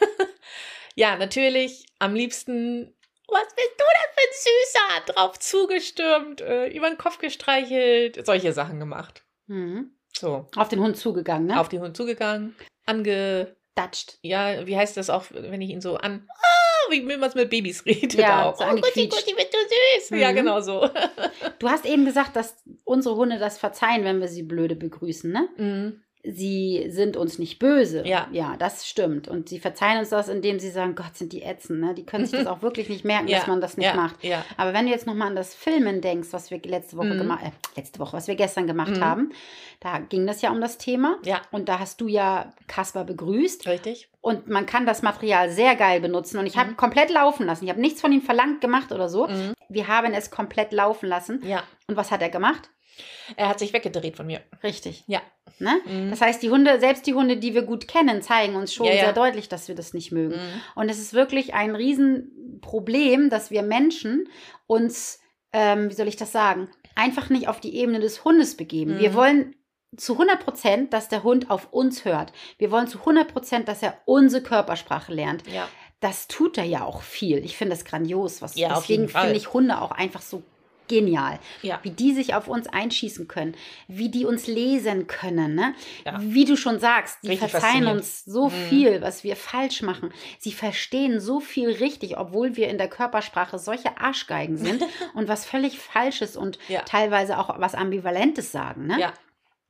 [0.95, 2.95] ja, natürlich am liebsten.
[3.27, 5.13] Was bist du denn für ein Süßer?
[5.13, 9.23] Drauf zugestürmt, äh, über den Kopf gestreichelt, solche Sachen gemacht.
[9.47, 9.91] Mhm.
[10.13, 11.59] So, Auf den Hund zugegangen, ne?
[11.59, 13.55] auf den Hund zugegangen, ange.
[13.73, 14.17] Datscht.
[14.21, 16.27] Ja, wie heißt das auch, wenn ich ihn so an.
[16.29, 18.57] Ah, wie man es mit Babys redet Ja, auch.
[18.57, 19.07] so oh, Gutti.
[19.07, 20.19] Gutti, bist du süß.
[20.19, 20.35] Ja, Mhm.
[20.35, 20.89] genau so.
[21.59, 25.47] Du hast eben gesagt, dass unsere Hunde das verzeihen, wenn wir sie blöde begrüßen, ne?
[25.55, 26.03] Mhm.
[26.23, 28.05] Sie sind uns nicht böse.
[28.05, 28.27] Ja.
[28.31, 29.27] Ja, das stimmt.
[29.27, 31.79] Und sie verzeihen uns das, indem sie sagen, Gott, sind die ätzend.
[31.81, 31.93] Ne?
[31.95, 34.23] Die können sich das auch wirklich nicht merken, dass man das nicht ja, macht.
[34.23, 34.45] Ja.
[34.57, 37.17] Aber wenn du jetzt nochmal an das Filmen denkst, was wir letzte Woche Mhm.
[37.17, 39.03] gemacht, äh, letzte Woche, was wir gestern gemacht Mhm.
[39.03, 39.29] haben,
[39.79, 41.17] da ging das ja um das Thema.
[41.25, 43.67] Ja, Und da hast du ja Kasper begrüßt.
[43.67, 44.09] richtig.
[44.21, 46.37] Und man kann das Material sehr geil benutzen.
[46.37, 46.77] Und ich habe Mhm.
[46.77, 47.63] komplett laufen lassen.
[47.63, 49.27] Ich habe nichts von ihm verlangt gemacht oder so.
[49.27, 49.53] Mhm.
[49.69, 51.41] Wir haben es komplett laufen lassen.
[51.43, 51.63] Ja.
[51.87, 52.69] Und was hat er gemacht?
[53.35, 54.41] Er hat sich weggedreht von mir.
[54.63, 55.03] Richtig.
[55.07, 55.21] Ja.
[55.59, 55.79] Ne?
[55.85, 56.09] Mhm.
[56.09, 58.93] Das heißt, die Hunde, selbst die Hunde, die wir gut kennen, zeigen uns schon Ja,
[58.93, 59.03] ja.
[59.05, 60.35] sehr deutlich, dass wir das nicht mögen.
[60.35, 60.61] Mhm.
[60.75, 64.27] Und es ist wirklich ein Riesenproblem, dass wir Menschen
[64.67, 65.19] uns,
[65.53, 68.95] ähm, wie soll ich das sagen, einfach nicht auf die Ebene des Hundes begeben.
[68.95, 68.99] Mhm.
[68.99, 69.55] Wir wollen
[69.97, 72.31] zu 100 Prozent, dass der Hund auf uns hört.
[72.57, 75.43] Wir wollen zu 100 Prozent, dass er unsere Körpersprache lernt.
[75.47, 75.67] Ja.
[75.99, 77.43] Das tut er ja auch viel.
[77.45, 78.41] Ich finde das grandios.
[78.41, 80.43] Was, Ja, deswegen finde ich Hunde auch einfach so
[80.91, 81.39] genial.
[81.63, 81.79] Ja.
[81.83, 83.55] Wie die sich auf uns einschießen können,
[83.87, 85.55] wie die uns lesen können.
[85.55, 85.73] Ne?
[86.05, 86.17] Ja.
[86.21, 88.51] Wie du schon sagst, die Richtig verzeihen uns so Mhm.
[88.69, 90.11] viel, was wir falsch machen.
[90.37, 94.83] Sie verstehen so viel richtig, obwohl wir in der Körpersprache solche Arschgeigen sind
[95.15, 96.81] und was völlig Falsches und Ja.
[96.81, 98.87] teilweise auch was Ambivalentes sagen.
[98.87, 98.99] Ne?
[98.99, 99.13] Ja.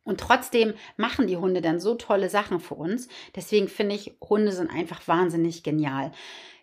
[0.03, 3.07] Und trotzdem machen die Hunde dann so tolle Sachen für uns.
[3.35, 6.11] Deswegen finde ich, Hunde sind einfach wahnsinnig genial.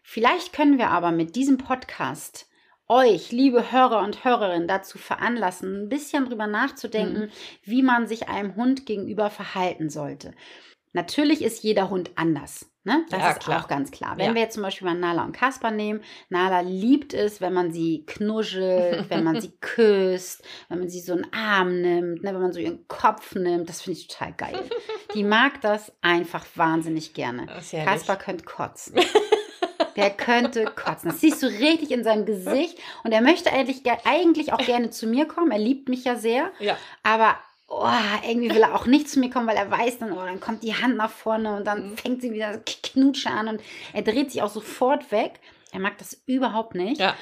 [0.02, 2.48] Vielleicht können wir aber mit diesem Podcast
[2.88, 7.30] euch, liebe Hörer und Hörerinnen, dazu veranlassen, ein bisschen drüber nachzudenken, Mhm.
[7.64, 10.32] wie man sich einem Hund gegenüber verhalten sollte.
[10.94, 12.70] Natürlich ist jeder Hund anders.
[12.84, 13.04] Ne?
[13.10, 13.62] Das Ja, ist klar.
[13.62, 14.16] auch ganz klar.
[14.16, 14.34] Wenn Ja.
[14.34, 18.04] wir jetzt zum Beispiel mal Nala und Kaspar nehmen, Nala liebt es, wenn man sie
[18.06, 22.54] knuschelt, wenn man sie küsst, wenn man sie so einen Arm nimmt, ne, wenn man
[22.54, 23.68] so ihren Kopf nimmt.
[23.68, 24.58] Das finde ich total geil.
[25.14, 27.46] Die mag das einfach wahnsinnig gerne.
[27.84, 28.94] Kaspar könnte kotzen.
[29.96, 31.10] Der könnte kotzen.
[31.10, 32.78] Das siehst du richtig in seinem Gesicht.
[33.04, 35.50] Und er möchte eigentlich, ge- eigentlich auch gerne zu mir kommen.
[35.50, 36.50] Er liebt mich ja sehr.
[36.58, 36.76] Ja.
[37.02, 37.36] Aber
[37.68, 37.86] oh,
[38.26, 40.62] irgendwie will er auch nicht zu mir kommen, weil er weiß dann, oh, dann kommt
[40.62, 41.96] die Hand nach vorne und dann Mhm.
[41.98, 43.60] fängt sie wieder Knutsche an und
[43.92, 45.40] er dreht sich auch sofort weg.
[45.72, 46.98] Er mag das überhaupt nicht.
[47.00, 47.14] Ja.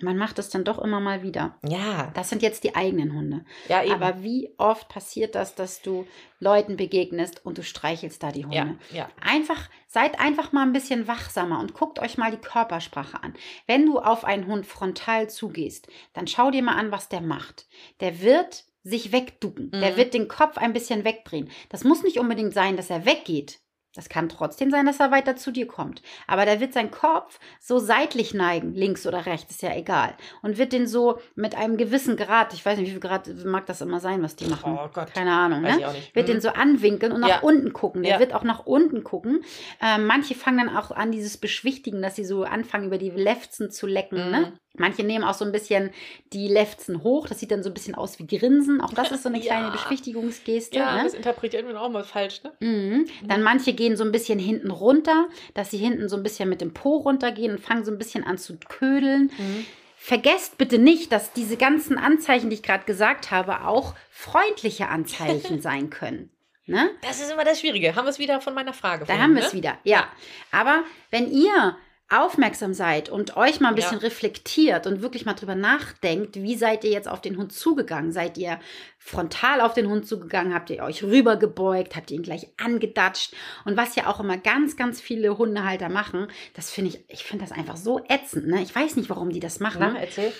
[0.00, 1.58] Man macht es dann doch immer mal wieder.
[1.66, 2.10] Ja.
[2.14, 3.44] Das sind jetzt die eigenen Hunde.
[3.68, 3.92] Ja, eben.
[3.92, 6.06] Aber wie oft passiert das, dass du
[6.38, 8.78] Leuten begegnest und du streichelst da die Hunde?
[8.90, 9.08] ja, ja.
[9.20, 13.34] Einfach, seid einfach mal ein bisschen wachsamer und guckt euch mal die Körpersprache an.
[13.66, 17.66] Wenn du auf einen Hund frontal zugehst, dann schau dir mal an, was der macht.
[18.00, 19.70] Der wird sich wegducken.
[19.72, 19.96] Der Mhm.
[19.96, 21.50] wird den Kopf ein bisschen wegdrehen.
[21.68, 23.58] Das muss nicht unbedingt sein, dass er weggeht.
[23.96, 26.00] Das kann trotzdem sein, dass er weiter zu dir kommt.
[26.28, 30.14] Aber der wird seinen Kopf so seitlich neigen, links oder rechts, ist ja egal.
[30.42, 33.66] Und wird den so mit einem gewissen Grad, ich weiß nicht, wie viel Grad mag
[33.66, 34.78] das immer sein, was die machen.
[34.80, 35.12] Oh Gott.
[35.12, 35.80] Keine Ahnung, Weiß ne?
[35.80, 36.14] ich auch nicht.
[36.14, 36.32] wird Mhm.
[36.34, 37.40] den so anwinkeln und nach Ja.
[37.40, 38.02] unten gucken.
[38.04, 38.20] Der Ja.
[38.20, 39.42] wird auch nach unten gucken.
[39.82, 43.70] Ähm, manche fangen dann auch an, dieses Beschwichtigen, dass sie so anfangen, über die Lefzen
[43.72, 44.24] zu lecken.
[44.26, 44.30] Mhm.
[44.30, 44.52] Ne?
[44.78, 45.90] Manche nehmen auch so ein bisschen
[46.32, 47.26] die Lefzen hoch.
[47.26, 48.80] Das sieht dann so ein bisschen aus wie Grinsen.
[48.80, 49.46] Auch das ist so eine Ja.
[49.46, 50.78] kleine Beschwichtigungsgeste.
[50.78, 51.02] Ja, ne?
[51.04, 52.52] das interpretiert man auch mal falsch, ne?
[52.60, 53.06] Mhm.
[53.26, 56.60] Dann manche gehen so ein bisschen hinten runter, dass sie hinten so ein bisschen mit
[56.60, 59.32] dem Po runtergehen und fangen so ein bisschen an zu ködeln.
[59.38, 59.64] Mhm.
[59.96, 65.62] Vergesst bitte nicht, dass diese ganzen Anzeichen, die ich gerade gesagt habe, auch freundliche Anzeichen
[65.62, 66.28] sein können.
[66.66, 66.90] Ne?
[67.00, 67.96] Das ist immer das Schwierige.
[67.96, 69.06] Haben wir es wieder von meiner Frage.
[69.06, 69.46] Da haben wir ne?
[69.46, 69.78] es wieder.
[69.84, 70.08] Ja.
[70.52, 71.74] Aber wenn ihr
[72.10, 74.04] aufmerksam seid und euch mal ein bisschen Ja.
[74.04, 78.12] reflektiert und wirklich mal drüber nachdenkt, wie seid ihr jetzt auf den Hund zugegangen?
[78.12, 78.58] Seid ihr
[78.98, 80.52] frontal auf den Hund zugegangen?
[80.52, 81.96] Habt ihr euch rübergebeugt?
[81.96, 83.32] Habt ihr ihn gleich angedatscht?
[83.64, 87.44] Und was ja auch immer ganz, ganz viele Hundehalter machen, das finde ich, ich finde
[87.44, 88.48] das einfach so ätzend.
[88.48, 88.60] Ne?
[88.62, 89.80] Ich weiß nicht, warum die das machen.
[89.80, 90.32] Na, erzähl.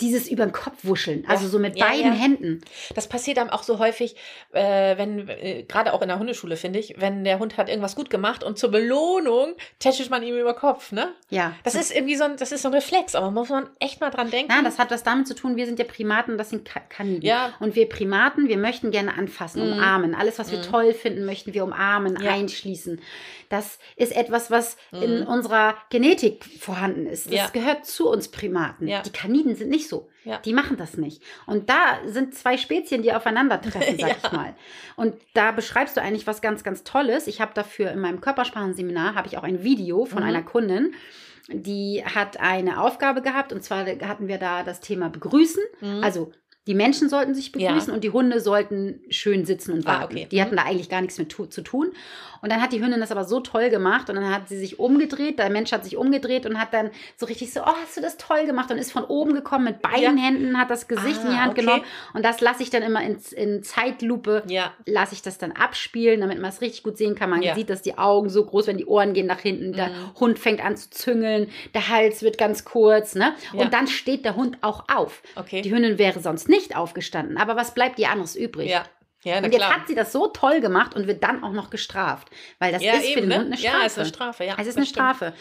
[0.00, 2.18] Dieses über den Kopf wuscheln, also so mit Ja, beiden ja.
[2.18, 2.60] Händen.
[2.94, 4.16] Das passiert einem auch so häufig,
[4.52, 7.94] äh, wenn, äh, gerade auch in der Hundeschule, finde ich, wenn der Hund hat irgendwas
[7.94, 11.12] gut gemacht und zur Belohnung tätschelt man ihm über den Kopf, ne?
[11.30, 11.54] Ja.
[11.62, 14.10] Das ist irgendwie so ein, das ist so ein Reflex, aber muss man echt mal
[14.10, 14.52] dran denken.
[14.54, 17.22] Na, das hat was damit zu tun, wir sind ja Primaten, das sind Ka Kaniden.
[17.22, 17.52] Ja.
[17.60, 19.72] Und wir Primaten, wir möchten gerne anfassen, Mhm.
[19.74, 20.14] umarmen.
[20.16, 20.62] Alles, was wir Mhm.
[20.62, 22.32] toll finden, möchten wir umarmen, Ja.
[22.32, 23.00] einschließen.
[23.48, 25.26] Das ist etwas, was in Mhm.
[25.28, 27.32] unserer Genetik vorhanden ist.
[27.32, 28.86] Das gehört zu uns Primaten.
[28.86, 29.83] Die Kaniden sind nicht.
[30.24, 30.38] Ja.
[30.38, 31.22] Die machen das nicht.
[31.46, 34.16] Und da sind zwei Spezien, die aufeinandertreffen, sag Ja.
[34.24, 34.54] ich mal.
[34.96, 37.26] Und da beschreibst du eigentlich was ganz, ganz Tolles.
[37.26, 40.28] Ich habe dafür in meinem Körpersprachenseminar habe ich auch ein Video von Mhm.
[40.28, 40.94] einer Kundin,
[41.48, 45.62] die hat eine Aufgabe gehabt und zwar hatten wir da das Thema begrüßen.
[45.82, 46.02] Mhm.
[46.02, 46.32] Also
[46.66, 47.94] die Menschen sollten sich begrüßen Ja.
[47.94, 50.14] und die Hunde sollten schön sitzen und Ah, warten.
[50.16, 50.28] okay.
[50.30, 51.92] Die hatten da eigentlich gar nichts mit tu zu tun.
[52.44, 54.78] Und dann hat die Hündin das aber so toll gemacht und dann hat sie sich
[54.78, 58.02] umgedreht, der Mensch hat sich umgedreht und hat dann so richtig so, oh, hast du
[58.02, 61.30] das toll gemacht und ist von oben gekommen mit beiden Händen, hat das Gesicht in
[61.30, 61.62] die Ah, Hand okay.
[61.62, 65.52] genommen und das lasse ich dann immer in, in Zeitlupe ja, lasse ich das dann
[65.52, 67.30] abspielen, damit man es richtig gut sehen kann.
[67.30, 67.54] Man Ja.
[67.54, 70.20] sieht, dass die Augen so groß werden, die Ohren gehen nach hinten, der Mhm.
[70.20, 73.34] Hund fängt an zu züngeln, der Hals wird ganz kurz, ne?
[73.54, 73.62] Ja.
[73.62, 75.22] Und dann steht der Hund auch auf.
[75.36, 75.62] okay.
[75.62, 78.70] Die Hündin wäre sonst nicht aufgestanden, aber was bleibt ihr anderes übrig?
[78.70, 78.84] ja,
[79.24, 79.74] ja, Und jetzt klar.
[79.74, 82.92] hat sie das so toll gemacht und wird dann auch noch gestraft, weil das ja,
[82.92, 83.36] ist für eben, den ne?
[83.38, 83.78] Hund eine Strafe.
[83.78, 84.56] Ja, ist eine Strafe, ja.
[84.58, 85.16] Es ist eine stimmt.
[85.16, 85.32] Strafe.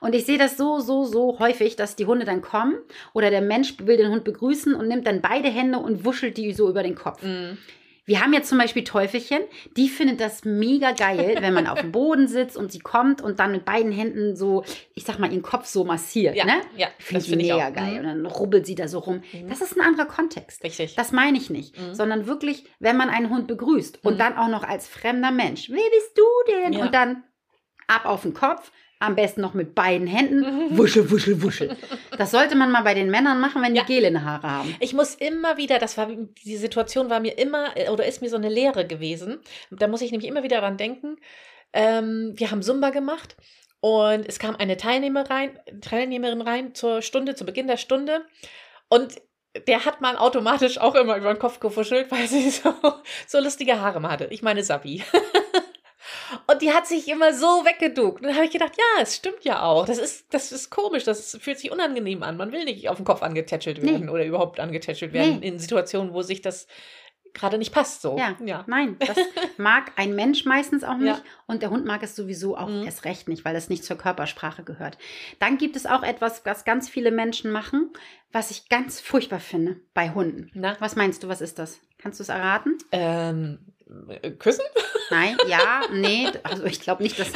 [0.00, 2.78] Und ich sehe das so, so, so häufig, dass die Hunde dann kommen
[3.12, 6.52] oder der Mensch will den Hund begrüßen und nimmt dann beide Hände und wuschelt die
[6.52, 7.22] so über den Kopf.
[7.22, 7.58] Mhm.
[8.04, 9.40] Wir haben jetzt zum Beispiel Teufelchen,
[9.76, 13.38] die findet das mega geil, wenn man auf dem Boden sitzt und sie kommt und
[13.38, 16.34] dann mit beiden Händen so, ich sag mal, ihren Kopf so massiert.
[16.34, 16.60] Ja, ne?
[16.76, 17.92] ja, Finde das ich finde ich mega geil.
[17.92, 17.98] Mhm.
[17.98, 19.22] Und dann rubbelt sie da so rum.
[19.32, 19.48] Mhm.
[19.48, 20.64] Das ist ein anderer Kontext.
[20.64, 20.96] Richtig.
[20.96, 21.94] Das meine ich nicht, Mhm.
[21.94, 24.18] sondern wirklich, wenn man einen Hund begrüßt und Mhm.
[24.18, 25.68] dann auch noch als fremder Mensch.
[25.70, 26.72] Wer bist du denn?
[26.72, 26.84] Ja.
[26.84, 27.22] Und dann
[27.86, 30.78] ab auf den Kopf, am besten noch mit beiden Händen, Mhm.
[30.78, 31.76] wuschel, wuschel, wuschel.
[32.18, 33.82] Das sollte man mal bei den Männern machen, wenn Ja.
[33.82, 34.76] die Gel in den Haare haben.
[34.80, 38.28] Ich muss immer wieder, das war, die Situation war mir immer, äh, oder ist mir
[38.30, 39.40] so eine Lehre gewesen.
[39.70, 41.16] Da muss ich nämlich immer wieder dran denken.
[41.72, 43.36] Ähm, wir haben Zumba gemacht
[43.80, 48.22] und es kam eine Teilnehmer rein, Teilnehmerin rein zur Stunde, zu Beginn der Stunde.
[48.88, 49.16] Und
[49.66, 52.72] der hat man automatisch auch immer über den Kopf gefuschelt, weil sie so,
[53.26, 54.28] so lustige Haare hatte.
[54.30, 55.02] Ich meine Sabi.
[56.46, 58.20] Und die hat sich immer so weggeduckt.
[58.20, 59.86] Und dann habe ich gedacht, ja, es stimmt ja auch.
[59.86, 62.36] Das ist, das ist komisch, das fühlt sich unangenehm an.
[62.36, 63.90] Man will nicht auf den Kopf angetätschelt Nee.
[63.92, 65.48] werden oder überhaupt angetätschelt werden Nee.
[65.48, 66.66] in Situationen, wo sich das
[67.34, 68.02] gerade nicht passt.
[68.02, 68.18] So.
[68.18, 68.36] Ja.
[68.44, 68.62] ja.
[68.66, 69.16] Nein, das
[69.56, 71.22] mag ein Mensch meistens auch nicht Ja.
[71.46, 72.84] und der Hund mag es sowieso auch Mhm.
[72.84, 74.98] erst recht nicht, weil es nicht zur Körpersprache gehört.
[75.38, 77.90] Dann gibt es auch etwas, was ganz viele Menschen machen,
[78.32, 80.50] was ich ganz furchtbar finde bei Hunden.
[80.54, 81.80] Na, Was meinst du, was ist das?
[81.98, 82.76] Kannst du es erraten?
[82.92, 83.81] ähm, Äh,
[84.38, 84.64] Küssen?
[85.10, 86.28] Nein, ja, nee.
[86.42, 87.28] Also ich glaube nicht, dass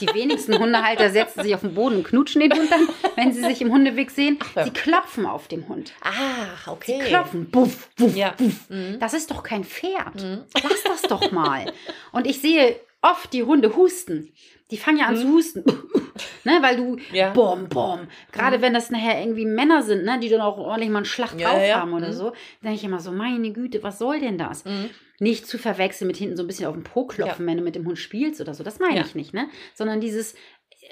[0.00, 3.40] die wenigsten Hundehalter setzen sich auf den Boden und knutschen den Hund dann, wenn sie
[3.42, 4.38] sich im Hundeweg sehen.
[4.64, 5.92] Sie klopfen auf den Hund.
[6.02, 7.00] Ah, okay.
[7.02, 7.50] Sie klopfen.
[7.50, 8.34] Buff, buff, Ja.
[8.36, 8.68] buff.
[8.68, 8.98] Mhm.
[9.00, 10.14] Das ist doch kein Pferd.
[10.22, 10.44] Mhm.
[10.62, 11.72] Lass das doch mal.
[12.12, 12.78] Und ich sehe
[13.10, 14.32] oft die Hunde husten.
[14.70, 15.62] Die fangen ja an zu husten.
[16.44, 17.00] ne, weil du, Mhm.
[17.12, 17.30] Ja.
[17.32, 18.08] bom, bom.
[18.32, 21.38] Gerade wenn das nachher irgendwie Männer sind, ne, die dann auch ordentlich mal einen Schlag
[21.38, 21.80] Ja, drauf ja.
[21.80, 22.12] haben oder Mhm.
[22.12, 24.64] so, dann denke ich immer so, meine Güte, was soll denn das?
[24.64, 24.90] Mhm.
[25.20, 27.74] Nicht zu verwechseln mit hinten so ein bisschen auf den Po klopfen, wenn du mit
[27.76, 28.64] dem Hund spielst oder so.
[28.64, 29.48] Das meine ich nicht, ne?
[29.74, 30.34] Sondern dieses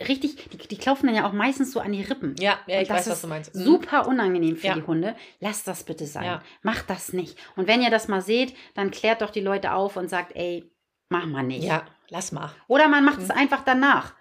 [0.08, 2.34] richtig, die, die klopfen dann ja auch meistens so an die Rippen.
[2.40, 3.54] Ja, ja, ich weiß, was du meinst.
[3.54, 3.60] Mhm.
[3.60, 4.74] Super unangenehm für Ja.
[4.74, 5.14] die Hunde.
[5.40, 6.24] Lasst das bitte sein.
[6.24, 6.42] Ja.
[6.62, 7.38] Macht das nicht.
[7.56, 10.70] Und wenn ihr das mal seht, dann klärt doch die Leute auf und sagt, ey,
[11.08, 11.64] mach mal nicht.
[11.64, 12.50] Ja, lass mal.
[12.68, 13.34] Oder man macht es Mhm.
[13.38, 14.14] einfach danach.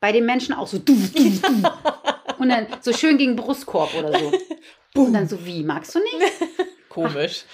[0.00, 0.78] Bei den Menschen auch so.
[0.78, 1.70] Du, du, du.
[2.38, 4.32] Und dann so schön gegen Brustkorb oder so.
[5.00, 6.32] Und dann so, wie, magst du nicht?
[6.88, 7.44] Komisch.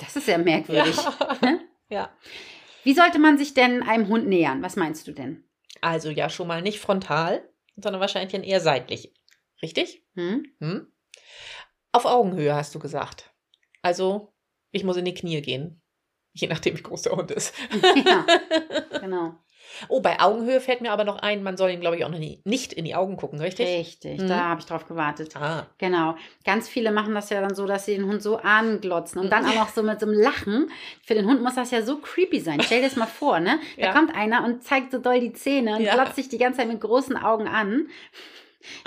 [0.00, 0.96] Das ist ja merkwürdig.
[1.40, 1.60] Ne?
[1.88, 2.10] Ja.
[2.84, 4.62] Wie sollte man sich denn einem Hund nähern?
[4.62, 5.44] Was meinst du denn?
[5.80, 9.14] Also ja, schon mal nicht frontal, sondern wahrscheinlich dann eher seitlich.
[9.62, 10.04] Richtig?
[10.14, 10.46] Hm?
[10.60, 10.92] Hm?
[11.92, 13.30] Auf Augenhöhe hast du gesagt.
[13.82, 14.34] Also,
[14.72, 15.80] ich muss in die Knie gehen.
[16.32, 17.54] Je nachdem, wie groß der Hund ist.
[18.06, 18.24] Ja,
[19.00, 19.34] genau.
[19.88, 22.18] Oh, bei Augenhöhe fällt mir aber noch ein, man soll ihm, glaube ich, auch noch
[22.18, 23.68] nie, nicht in die Augen gucken, richtig?
[23.68, 24.26] Richtig, Mhm.
[24.28, 25.36] da habe ich drauf gewartet.
[25.36, 26.16] Ah, Genau.
[26.44, 29.44] Ganz viele machen das ja dann so, dass sie den Hund so anglotzen und dann
[29.46, 30.70] auch noch so mit so einem Lachen.
[31.04, 32.60] Für den Hund muss das ja so creepy sein.
[32.64, 33.60] Stell dir das mal vor, ne?
[33.76, 33.92] Da Ja.
[33.92, 35.94] kommt einer und zeigt so doll die Zähne und Ja.
[35.94, 37.88] glotzt sich die ganze Zeit mit großen Augen an.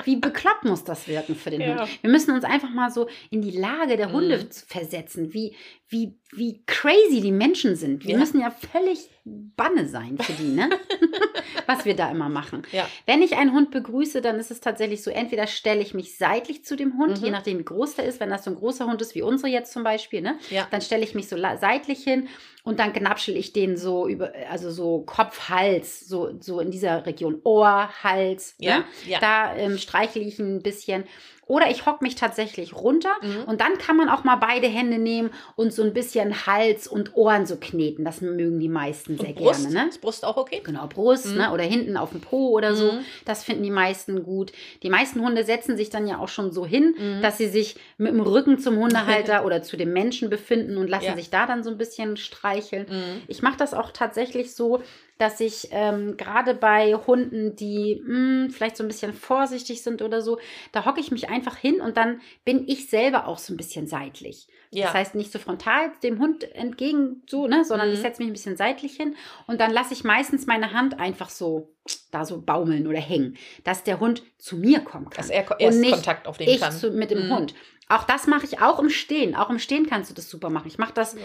[0.03, 1.79] Wie bekloppt muss das wirken für den Ja.
[1.79, 1.89] Hund?
[2.03, 4.49] Wir müssen uns einfach mal so in die Lage der Hunde Mhm.
[4.67, 5.55] versetzen, wie,
[5.91, 8.05] wie, wie crazy die Menschen sind.
[8.05, 8.17] Wir Ja.
[8.19, 10.69] müssen ja völlig Banne sein für die, ne?
[11.67, 12.63] Was wir da immer machen.
[12.71, 12.87] ja.
[13.05, 16.63] Wenn ich einen Hund begrüße, dann ist es tatsächlich so, entweder stelle ich mich seitlich
[16.65, 17.25] zu dem Hund, Mhm.
[17.25, 19.49] je nachdem wie groß der ist, wenn das so ein großer Hund ist wie unsere
[19.49, 20.37] jetzt zum Beispiel, ne?
[20.49, 20.67] Ja.
[20.71, 22.29] Dann stelle ich mich so seitlich hin
[22.63, 27.05] und dann knapschel ich den so über, also so Kopf, Hals, so, so in dieser
[27.05, 28.85] Region Ohr, Hals, Ja, ne?
[29.07, 29.19] ja.
[29.19, 31.03] Da ähm, streichle ich ein bisschen.
[31.51, 33.43] Oder ich hock mich tatsächlich runter Mhm.
[33.45, 37.17] und dann kann man auch mal beide Hände nehmen und so ein bisschen Hals und
[37.17, 38.05] Ohren so kneten.
[38.05, 39.63] Das mögen die meisten sehr Brust?
[39.63, 39.89] gerne, ne?
[39.89, 40.61] Ist Brust auch okay?
[40.63, 41.37] Genau, Brust, Mhm.
[41.39, 41.51] ne?
[41.51, 42.93] Oder hinten auf dem Po oder so.
[42.93, 42.99] Mhm.
[43.25, 44.53] Das finden die meisten gut.
[44.81, 47.21] Die meisten Hunde setzen sich dann ja auch schon so hin, Mhm.
[47.21, 51.05] dass sie sich mit dem Rücken zum Hundehalter oder zu dem Menschen befinden und lassen
[51.07, 51.15] Ja.
[51.17, 52.85] sich da dann so ein bisschen streicheln.
[52.89, 53.21] Mhm.
[53.27, 54.81] Ich mache das auch tatsächlich so,
[55.21, 60.21] dass ich ähm, gerade bei Hunden, die mh, vielleicht so ein bisschen vorsichtig sind oder
[60.21, 60.39] so,
[60.71, 63.87] da hocke ich mich einfach hin und dann bin ich selber auch so ein bisschen
[63.87, 64.47] seitlich.
[64.71, 64.85] Ja.
[64.85, 67.93] Das heißt nicht so frontal dem Hund entgegen so, ne, sondern Mhm.
[67.93, 69.15] ich setze mich ein bisschen seitlich hin
[69.47, 71.69] und dann lasse ich meistens meine Hand einfach so
[72.11, 75.17] da so baumeln oder hängen, dass der Hund zu mir kommen kann.
[75.17, 76.71] Dass er erst nicht Kontakt aufnehmen ich kann.
[76.71, 77.35] zu, mit dem Mhm.
[77.35, 77.53] Hund.
[77.89, 79.35] Auch das mache ich auch im Stehen.
[79.35, 80.67] Auch im Stehen kannst du das super machen.
[80.67, 81.19] Ich mache das Ja.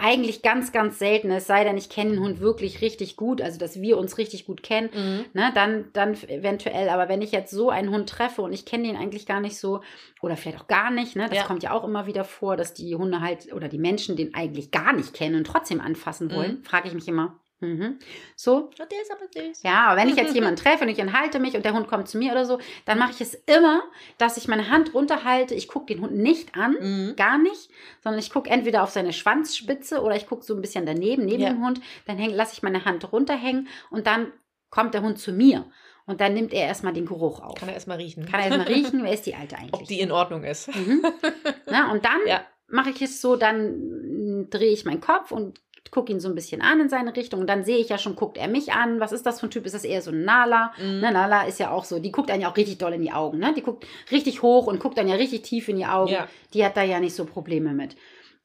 [0.00, 1.30] Eigentlich ganz, ganz selten.
[1.30, 4.44] Es sei denn, ich kenne den Hund wirklich richtig gut, also dass wir uns richtig
[4.46, 4.90] gut kennen.
[4.94, 5.24] Mhm.
[5.32, 6.88] Ne, dann, dann eventuell.
[6.88, 9.58] Aber wenn ich jetzt so einen Hund treffe und ich kenne den eigentlich gar nicht
[9.58, 9.80] so
[10.22, 11.44] oder vielleicht auch gar nicht, ne, das Ja.
[11.44, 14.70] kommt ja auch immer wieder vor, dass die Hunde halt oder die Menschen den eigentlich
[14.70, 17.38] gar nicht kennen und trotzdem anfassen wollen, frage ich mich immer.
[17.60, 17.98] Mhm.
[18.36, 19.62] So, Oh, der ist aber süß.
[19.62, 22.08] ja, aber wenn ich jetzt jemanden treffe und ich enthalte mich und der Hund kommt
[22.08, 23.82] zu mir oder so, dann mache ich es immer,
[24.18, 25.54] dass ich meine Hand runterhalte.
[25.54, 27.16] Ich gucke den Hund nicht an, Mhm.
[27.16, 27.70] gar nicht,
[28.02, 31.42] sondern ich gucke entweder auf seine Schwanzspitze oder ich gucke so ein bisschen daneben, neben
[31.42, 31.50] Ja.
[31.50, 31.80] dem Hund.
[32.06, 34.32] Dann lasse ich meine Hand runterhängen und dann
[34.70, 35.66] kommt der Hund zu mir.
[36.06, 37.54] Und dann nimmt er erstmal den Geruch auf.
[37.56, 38.24] Kann er erstmal riechen.
[38.26, 39.74] Kann er erstmal riechen, wer ist die Alte eigentlich?
[39.74, 40.74] Ob die in Ordnung ist.
[40.74, 41.04] Mhm.
[41.66, 42.40] Na, und dann Ja.
[42.68, 46.62] mache ich es so, dann drehe ich meinen Kopf und gucke ihn so ein bisschen
[46.62, 47.40] an in seine Richtung.
[47.40, 49.00] Und dann sehe ich ja schon, guckt er mich an.
[49.00, 49.66] Was ist das für ein Typ?
[49.66, 50.72] Ist das eher so ein Nala?
[50.78, 51.00] Mhm.
[51.00, 53.12] Ne, Nala ist ja auch so, die guckt einen ja auch richtig doll in die
[53.12, 53.38] Augen.
[53.38, 53.52] Ne?
[53.54, 56.12] Die guckt richtig hoch und guckt dann ja richtig tief in die Augen.
[56.12, 56.28] Ja.
[56.54, 57.96] Die hat da ja nicht so Probleme mit.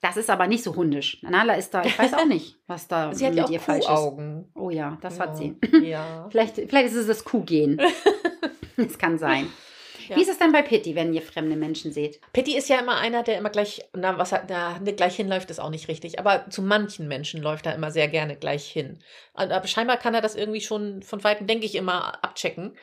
[0.02, 1.21] Das ist aber nicht so hundisch.
[1.24, 3.60] Nala ist da, ich weiß auch nicht, was da Sie hat mit ja auch ihr
[3.60, 4.56] falsch ist.
[4.56, 5.24] Oh ja, das ja.
[5.24, 5.56] hat sie.
[5.82, 6.28] Ja.
[6.32, 7.82] Vielleicht, vielleicht ist es das Kuhgehen.
[8.78, 9.48] das kann sein.
[10.09, 10.15] Ja.
[10.15, 12.19] Wie ist es denn bei Pitti, wenn ihr fremde Menschen seht?
[12.33, 15.49] Pitti ist ja immer einer, der immer gleich, na, was hat, na, ne, gleich hinläuft,
[15.49, 16.19] ist auch nicht richtig.
[16.19, 18.99] Aber zu manchen Menschen läuft er immer sehr gerne gleich hin.
[19.33, 22.75] Aber scheinbar kann er das irgendwie schon von Weitem, denke ich, immer abchecken,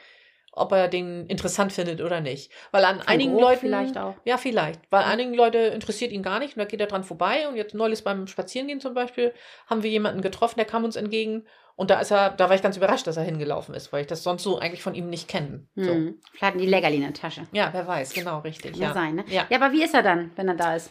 [0.54, 2.52] ob er den interessant findet oder nicht.
[2.70, 3.60] Weil an Vom einigen Leuten.
[3.60, 4.14] vielleicht auch.
[4.24, 4.80] Ja, vielleicht.
[4.90, 7.48] Weil einigen Leute interessiert ihn gar nicht und da geht er dran vorbei.
[7.48, 9.32] Und jetzt neulich beim Spazierengehen zum Beispiel
[9.66, 11.46] haben wir jemanden getroffen, der kam uns entgegen.
[11.74, 14.06] Und da ist er, da war ich ganz überrascht, dass er hingelaufen ist, weil ich
[14.06, 15.66] das sonst so eigentlich von ihm nicht kenne.
[15.74, 15.90] So.
[15.90, 16.20] Hm.
[16.30, 17.46] Vielleicht hatten die Leckerli in der Tasche.
[17.52, 18.72] Ja, wer weiß, genau, richtig.
[18.72, 18.92] Kann Ja.
[18.92, 19.24] sein, ne?
[19.28, 19.46] Ja.
[19.48, 20.90] ja, aber wie ist er dann, wenn er da ist?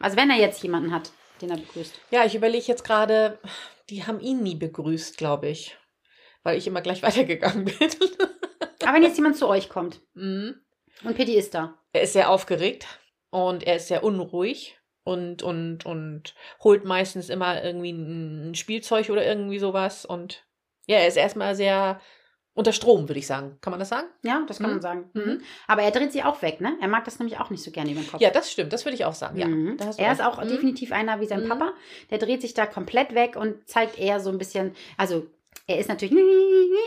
[0.00, 1.12] Also wenn er jetzt jemanden hat,
[1.42, 2.00] den er begrüßt.
[2.10, 3.38] Ja, ich überlege jetzt gerade,
[3.90, 5.76] die haben ihn nie begrüßt, glaube ich.
[6.42, 7.90] Weil ich immer gleich weitergegangen bin.
[8.84, 10.54] Aber wenn jetzt jemand zu euch kommt Mhm.
[11.04, 11.78] und Pitti ist da.
[11.92, 12.86] er ist sehr aufgeregt
[13.30, 19.24] und er ist sehr unruhig und, und, und holt meistens immer irgendwie ein Spielzeug oder
[19.26, 20.04] irgendwie sowas.
[20.04, 20.44] Und
[20.86, 22.00] ja, er ist erstmal sehr
[22.56, 23.58] unter Strom, würde ich sagen.
[23.60, 24.06] Kann man das sagen?
[24.22, 24.72] Ja, das kann Mhm.
[24.74, 25.10] man sagen.
[25.12, 25.22] Mhm.
[25.24, 25.40] Mhm.
[25.66, 26.78] Aber er dreht sich auch weg, ne?
[26.80, 28.20] Er mag das nämlich auch nicht so gerne über den Kopf.
[28.20, 28.72] Ja, das stimmt.
[28.72, 29.36] Das würde ich auch sagen.
[29.38, 29.76] Ja, Mhm.
[29.98, 30.48] Er ist auch Mhm.
[30.48, 31.48] definitiv einer wie sein Mhm.
[31.48, 31.72] Papa.
[32.10, 35.26] Der dreht sich da komplett weg und zeigt eher so ein bisschen, also
[35.66, 36.12] er ist natürlich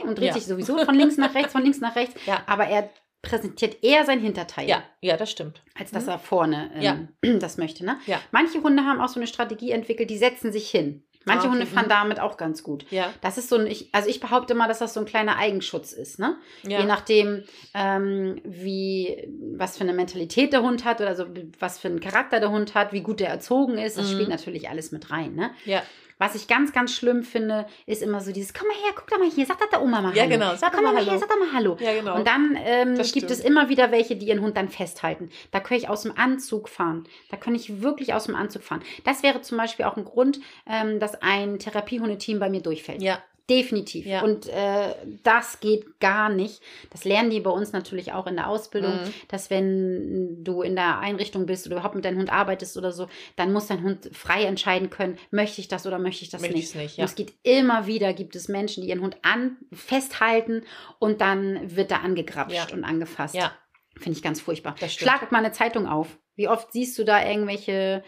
[0.04, 0.34] und dreht Ja.
[0.34, 2.44] sich sowieso von links nach rechts, von links nach rechts, Ja.
[2.46, 2.90] aber er
[3.22, 5.62] präsentiert eher sein Hinterteil, Ja, ja, das stimmt.
[5.76, 6.10] als dass Mhm.
[6.12, 6.82] er vorne ähm,
[7.24, 7.34] Ja.
[7.40, 7.84] das möchte.
[7.84, 7.98] Ne?
[8.06, 8.20] Ja.
[8.32, 11.04] Manche Hunde haben auch so eine Strategie entwickelt, die setzen sich hin.
[11.26, 11.52] Manche Ah, okay.
[11.60, 11.90] Hunde fahren Mhm.
[11.90, 12.86] damit auch ganz gut.
[12.90, 15.36] Ja, Das ist so ein, ich, also ich behaupte mal, dass das so ein kleiner
[15.38, 16.38] Eigenschutz ist, ne?
[16.66, 16.80] ja.
[16.80, 21.26] Je nachdem, ähm, wie, was für eine Mentalität der Hund hat oder so,
[21.60, 24.14] was für einen Charakter der Hund hat, wie gut der erzogen ist, das Mhm.
[24.14, 25.52] spielt natürlich alles mit rein, ne?
[25.66, 25.82] ja.
[26.20, 29.20] Was ich ganz, ganz schlimm finde, ist immer so dieses, komm mal her, guck doch
[29.20, 30.34] mal hier, sag das der Oma mal Ja, Hallo.
[30.34, 31.20] genau, sag komm mal mal her, Hallo.
[31.20, 31.78] sag doch mal Hallo.
[31.80, 32.16] Ja, genau.
[32.16, 35.30] Und dann ähm, gibt es immer wieder welche, die ihren Hund dann festhalten.
[35.52, 37.08] Da kann ich aus dem Anzug fahren.
[37.30, 38.82] Da kann ich wirklich aus dem Anzug fahren.
[39.04, 43.02] Das wäre zum Beispiel auch ein Grund, ähm, dass ein Therapiehundeteam bei mir durchfällt.
[43.02, 44.06] ja, Definitiv.
[44.06, 44.24] Ja.
[44.24, 46.62] Und äh, das geht gar nicht.
[46.90, 49.14] Das lernen die bei uns natürlich auch in der Ausbildung, Mhm.
[49.30, 53.08] dass wenn du in der Einrichtung bist oder überhaupt mit deinem Hund arbeitest oder so,
[53.38, 56.58] dann muss dein Hund frei entscheiden können, möchte ich das oder möchte ich das möchte
[56.58, 56.76] ich nicht.
[56.76, 56.94] es nicht.
[56.96, 57.06] Und Ja.
[57.06, 60.64] es geht immer wieder, gibt es Menschen, die ihren Hund an, festhalten
[61.00, 62.76] und dann wird er angegrapscht Ja.
[62.76, 63.36] und angefasst.
[63.36, 63.52] ja,
[64.00, 64.76] Finde ich ganz furchtbar.
[64.80, 65.10] Das stimmt.
[65.12, 66.18] Schlag mal eine Zeitung auf.
[66.36, 68.04] Wie oft siehst du da irgendwelche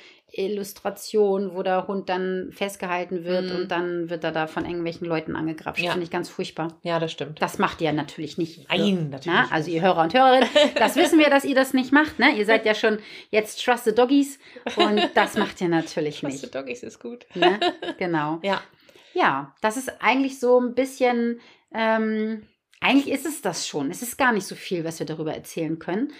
[0.54, 3.56] Illustrationen, wo der Hund dann festgehalten wird Mhm.
[3.56, 5.84] und dann wird er da von irgendwelchen Leuten angegrapscht?
[5.84, 5.92] Ja.
[5.92, 6.78] Finde ich ganz furchtbar.
[6.84, 7.42] ja, das stimmt.
[7.42, 8.68] Das macht ihr natürlich nicht.
[8.70, 9.40] Nein, natürlich.
[9.40, 12.20] Na, also ihr Hörer und Hörerinnen, das wissen wir, dass ihr das nicht macht.
[12.20, 12.36] Ne?
[12.38, 13.00] Ihr seid ja schon
[13.32, 14.40] jetzt Trust the Doggies
[14.76, 16.56] und das macht ihr natürlich Was für nicht.
[16.56, 17.26] Doggies ist gut.
[17.36, 17.60] Ne?
[17.98, 18.40] Genau.
[18.44, 18.62] Ja,
[19.14, 21.40] Ja, das ist eigentlich so ein bisschen,
[21.74, 22.48] ähm,
[22.80, 23.92] eigentlich ist es das schon.
[23.92, 26.14] Es ist gar nicht so viel, was wir darüber erzählen können.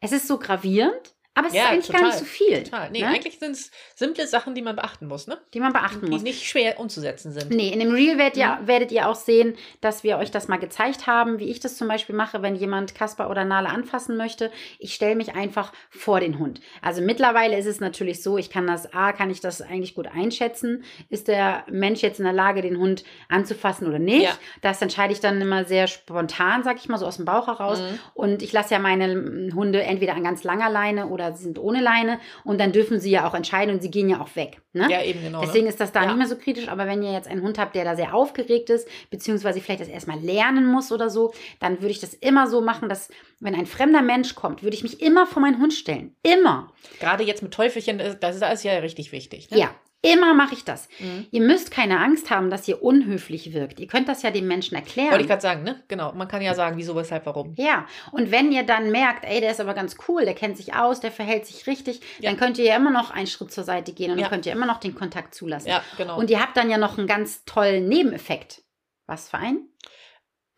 [0.00, 2.90] Es ist so gravierend, aber es Ja, ist eigentlich gar total, nicht so viel, total.
[2.90, 3.06] Nee, ne?
[3.08, 5.38] eigentlich sind es simple Sachen, die man beachten muss, ne?
[5.54, 6.22] die man beachten Die muss.
[6.22, 7.50] nicht schwer umzusetzen sind.
[7.50, 8.66] Nee, in dem Reel werdet ihr, Mhm.
[8.66, 11.86] werdet ihr auch sehen, dass wir euch das mal gezeigt haben, wie ich das zum
[11.88, 14.50] Beispiel mache, wenn jemand Kasper oder Nala anfassen möchte.
[14.78, 16.60] Ich stelle mich einfach vor den Hund.
[16.82, 20.08] Also mittlerweile ist es natürlich so, ich kann das, A, kann ich das eigentlich gut
[20.08, 20.84] einschätzen.
[21.10, 24.24] Ist der Mensch jetzt in der Lage, den Hund anzufassen oder nicht?
[24.24, 24.32] Ja.
[24.62, 27.78] Das entscheide ich dann immer sehr spontan, sag ich mal, so aus dem Bauch heraus.
[27.80, 27.98] Mhm.
[28.14, 31.80] Und ich lasse ja meine Hunde entweder an ganz langer Leine oder sie sind ohne
[31.80, 32.18] Leine.
[32.44, 34.60] Und dann dürfen sie ja auch entscheiden und sie gehen ja auch weg.
[34.72, 34.88] Ne?
[34.90, 35.40] Ja, eben genau.
[35.40, 35.70] Deswegen ne?
[35.70, 36.06] ist das da Ja.
[36.08, 38.70] nicht mehr so kritisch, aber wenn ihr jetzt einen Hund habt, der da sehr aufgeregt
[38.70, 42.60] ist, beziehungsweise vielleicht das erstmal lernen muss oder so, dann würde ich das immer so
[42.60, 43.08] machen, dass
[43.40, 46.14] wenn ein fremder Mensch kommt, würde ich mich immer vor meinen Hund stellen.
[46.22, 46.72] Immer.
[47.00, 49.50] Gerade jetzt mit Teufelchen, das das ist alles ja richtig wichtig.
[49.50, 49.58] Ne?
[49.58, 49.70] Ja.
[50.02, 50.88] Immer mache ich das.
[50.98, 51.26] Mhm.
[51.30, 53.80] Ihr müsst keine Angst haben, dass ihr unhöflich wirkt.
[53.80, 55.10] Ihr könnt das ja dem Menschen erklären.
[55.10, 55.82] Wollte ich gerade sagen, ne?
[55.88, 56.12] Genau.
[56.12, 57.52] Man kann ja sagen, wieso, weshalb, warum.
[57.58, 60.74] Ja, und wenn ihr dann merkt, ey, der ist aber ganz cool, der kennt sich
[60.74, 62.30] aus, der verhält sich richtig, Ja.
[62.30, 64.22] dann könnt ihr ja immer noch einen Schritt zur Seite gehen und Ja.
[64.24, 65.68] dann könnt ihr immer noch den Kontakt zulassen.
[65.68, 66.18] Ja, genau.
[66.18, 68.62] Und ihr habt dann ja noch einen ganz tollen Nebeneffekt.
[69.06, 69.68] Was für ein?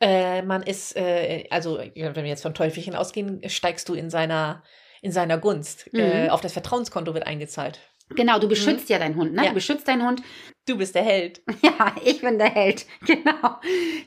[0.01, 4.63] Äh, man ist, äh, also wenn wir jetzt von Teufelchen ausgehen, steigst du in seiner,
[5.01, 5.93] in seiner Gunst.
[5.93, 6.01] Mhm.
[6.01, 7.81] Äh, auf das Vertrauenskonto wird eingezahlt.
[8.17, 9.43] Genau, du beschützt ja deinen Hund, ne?
[9.43, 9.49] Ja.
[9.49, 10.23] Du beschützt deinen Hund.
[10.67, 11.43] Du bist der Held.
[11.63, 12.87] Ja, ich bin der Held.
[13.07, 13.59] Genau.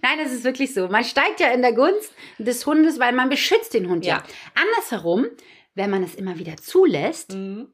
[0.02, 0.88] Nein, das ist wirklich so.
[0.88, 4.18] Man steigt ja in der Gunst des Hundes, weil man beschützt den Hund ja.
[4.18, 4.24] Ja.
[4.56, 5.26] Andersherum,
[5.74, 7.68] wenn man es immer wieder zulässt, Mhm.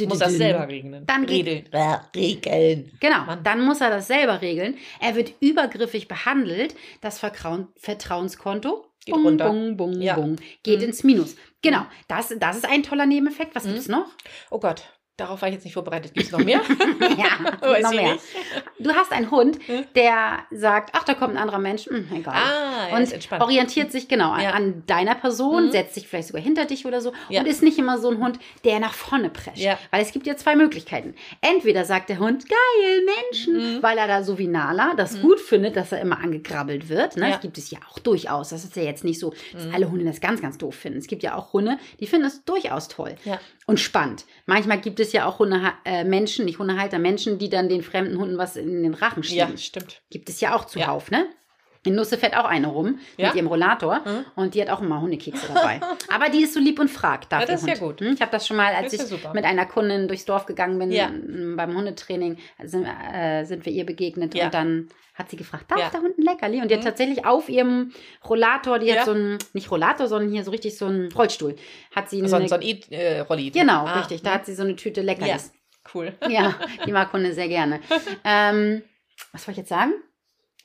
[0.00, 1.04] Muss dü- das selber regeln.
[1.06, 1.72] Dann geht- Regeln.
[1.72, 2.92] Äh, regeln.
[3.00, 3.42] Genau, Mann.
[3.42, 4.76] dann muss er das selber regeln.
[5.00, 6.76] Er wird übergriffig behandelt.
[7.00, 9.48] Das Vertrauen, Vertrauenskonto Geht bung, runter.
[9.48, 10.14] bung, bung, Ja.
[10.14, 10.84] bung, geht Mhm.
[10.84, 11.34] ins Minus.
[11.62, 13.56] Genau, das, das ist ein toller Nebeneffekt.
[13.56, 13.68] Was Mhm.
[13.70, 14.06] gibt es noch?
[14.50, 14.84] Oh Gott,
[15.18, 16.14] darauf war ich jetzt nicht vorbereitet.
[16.14, 16.60] Gibt es noch mehr?
[17.18, 18.12] ja, noch mehr.
[18.14, 18.24] nicht.
[18.78, 19.84] Du hast einen Hund, Hm?
[19.94, 21.86] der sagt, ach, da kommt ein anderer Mensch.
[21.86, 22.34] Hm, egal.
[22.34, 23.42] Ah, ist und entspannt.
[23.42, 24.50] orientiert sich genau an, Ja.
[24.50, 25.70] an deiner Person, Mhm.
[25.72, 27.40] setzt sich vielleicht sogar hinter dich oder so Ja.
[27.40, 29.58] und ist nicht immer so ein Hund, der nach vorne prescht.
[29.58, 29.78] Ja.
[29.90, 31.14] Weil es gibt ja zwei Möglichkeiten.
[31.40, 33.82] Entweder sagt der Hund, geil, Menschen, Mhm.
[33.82, 35.22] weil er da so wie Nala das Mhm.
[35.22, 37.16] gut findet, dass er immer angegrabbelt wird.
[37.16, 37.24] Ne?
[37.26, 37.30] Ja.
[37.32, 38.50] Das gibt es ja auch durchaus.
[38.50, 39.74] Das ist ja jetzt nicht so, dass Mhm.
[39.74, 40.98] alle Hunde das ganz, ganz doof finden.
[40.98, 43.14] Es gibt ja auch Hunde, die finden es durchaus toll
[43.66, 44.24] und spannend.
[44.46, 48.18] Manchmal gibt es ja auch Hunde, äh, Menschen, nicht Hundehalter, Menschen, die dann den fremden
[48.18, 49.50] Hunden was in den Rachen schieben.
[49.52, 50.00] Ja, stimmt.
[50.10, 51.26] Gibt es ja auch zuhauf, ne?
[51.84, 53.28] In Nusse fährt auch eine rum Ja?
[53.28, 54.24] mit ihrem Rollator Mhm.
[54.34, 55.80] und die hat auch immer Hundekekse dabei.
[56.12, 57.32] Aber die ist so lieb und fragt.
[57.32, 57.98] Darf Ja, das der ist ja Hund.
[57.98, 58.06] gut.
[58.06, 59.32] Hm, Ich habe das schon mal, als ich ja super.
[59.34, 61.06] mit einer Kundin durchs Dorf gegangen bin Ja.
[61.06, 64.46] m, beim Hundetraining, sind, äh, sind wir ihr begegnet Ja.
[64.46, 65.90] und dann hat sie gefragt, darf Ja.
[65.90, 66.60] der Hund ein Leckerli?
[66.62, 66.86] Und die hat Mhm.
[66.86, 67.92] tatsächlich auf ihrem
[68.28, 68.96] Rollator, die Ja.
[68.98, 71.56] hat so ein, nicht Rollator, sondern hier so richtig so ein Rollstuhl,
[71.94, 73.50] hat sie So, eine, ein- so ein E-Rolli.
[73.50, 75.52] genau, Ah, richtig, da hat sie so eine Tüte Leckerlis.
[75.94, 76.12] Cool.
[76.28, 76.54] Ja,
[76.86, 77.80] die mag Hunde sehr gerne.
[78.24, 78.82] ähm,
[79.32, 79.92] was wollte ich jetzt sagen?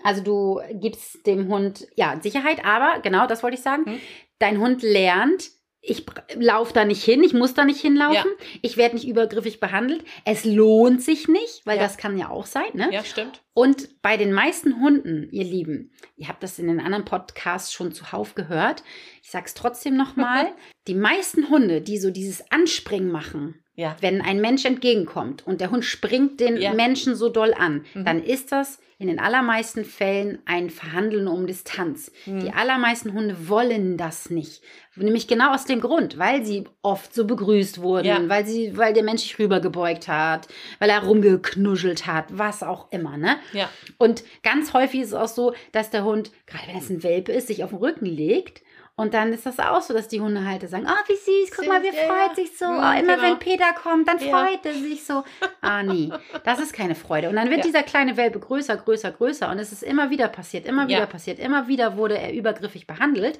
[0.03, 3.85] Also du gibst dem Hund ja Sicherheit, aber genau das wollte ich sagen.
[3.85, 3.99] Hm.
[4.39, 5.49] Dein Hund lernt
[5.85, 8.31] ich laufe da nicht hin, ich muss da nicht hinlaufen,
[8.61, 11.83] ich werde nicht übergriffig behandelt, es lohnt sich nicht, weil Ja.
[11.83, 12.87] das kann ja auch sein, ne?
[12.89, 13.43] Ja, stimmt.
[13.53, 17.91] Und bei den meisten Hunden, ihr Lieben, ihr habt das in den anderen Podcasts schon
[17.91, 18.81] zuhauf gehört,
[19.21, 20.53] ich sag's trotzdem nochmal,
[20.87, 23.95] die meisten Hunde, die so dieses Anspringen machen, Ja.
[24.01, 26.73] wenn ein Mensch entgegenkommt und der Hund springt den Ja.
[26.73, 28.05] Menschen so doll an, Mhm.
[28.05, 32.11] dann ist das in den allermeisten Fällen ein Verhandeln um Distanz.
[32.25, 32.39] Mhm.
[32.41, 34.61] Die allermeisten Hunde wollen das nicht.
[34.95, 38.29] Nämlich genau aus dem Grund, weil sie oft so begrüßt wurden, Ja.
[38.29, 40.47] weil sie, weil der Mensch sich rübergebeugt hat,
[40.79, 43.37] weil er rumgeknuschelt hat, was auch immer, ne?
[43.53, 43.69] Ja.
[43.97, 47.31] Und ganz häufig ist es auch so, dass der Hund, gerade wenn es ein Welpe
[47.31, 48.61] ist, sich auf den Rücken legt.
[48.95, 51.81] Und dann ist das auch so, dass die Hundehalter sagen, oh, wie süß, guck mal,
[51.81, 52.35] wie Süß, ja, freut ja.
[52.35, 52.65] sich so.
[52.65, 53.21] Mhm, oh, immer genau.
[53.23, 54.45] wenn Peter kommt, dann Ja.
[54.45, 55.23] freut er sich so.
[55.61, 56.11] Ah, nee,
[56.43, 57.29] das ist keine Freude.
[57.29, 57.63] Und dann wird Ja.
[57.65, 59.49] dieser kleine Welpe größer, größer, größer.
[59.49, 61.05] Und es ist immer wieder passiert, immer wieder Ja.
[61.07, 61.39] passiert.
[61.39, 63.39] Immer wieder wurde er übergriffig behandelt.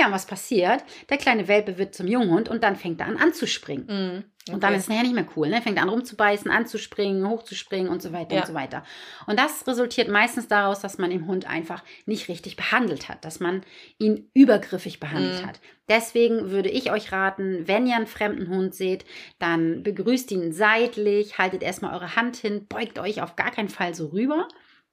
[0.00, 0.82] Ja, und was passiert?
[1.10, 3.86] Der kleine Welpe wird zum Junghund und dann fängt er an anzuspringen.
[3.86, 4.24] Mhm.
[4.50, 4.76] Und dann Okay.
[4.76, 5.48] ist es nachher nicht mehr cool.
[5.48, 5.62] Ne?
[5.62, 8.42] Fängt an rumzubeißen, anzuspringen, hochzuspringen und so weiter Ja.
[8.42, 8.84] und so weiter.
[9.26, 13.40] Und das resultiert meistens daraus, dass man den Hund einfach nicht richtig behandelt hat, dass
[13.40, 13.62] man
[13.98, 15.46] ihn übergriffig behandelt Mhm.
[15.46, 15.60] hat.
[15.88, 19.06] Deswegen würde ich euch raten, wenn ihr einen fremden Hund seht,
[19.38, 23.94] dann begrüßt ihn seitlich, haltet erstmal eure Hand hin, beugt euch auf gar keinen Fall
[23.94, 24.46] so rüber.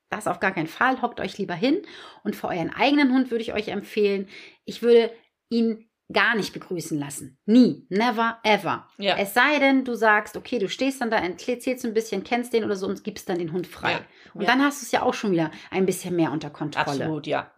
[0.10, 1.82] Das auf gar keinen Fall, hockt euch lieber hin.
[2.24, 4.28] Und für euren eigenen Hund würde ich euch empfehlen,
[4.66, 5.12] ich würde
[5.50, 7.38] ihn gar nicht begrüßen lassen.
[7.46, 7.86] Nie.
[7.90, 8.88] Never, ever.
[8.98, 9.18] Ja.
[9.18, 12.64] Es sei denn, du sagst, okay, du stehst dann da, erzählst ein bisschen, kennst den
[12.64, 13.92] oder so und gibst dann den Hund frei.
[13.94, 14.00] Ja.
[14.34, 14.48] Und Ja.
[14.48, 16.88] dann hast du es ja auch schon wieder ein bisschen mehr unter Kontrolle.
[16.90, 17.52] Absolut, ja.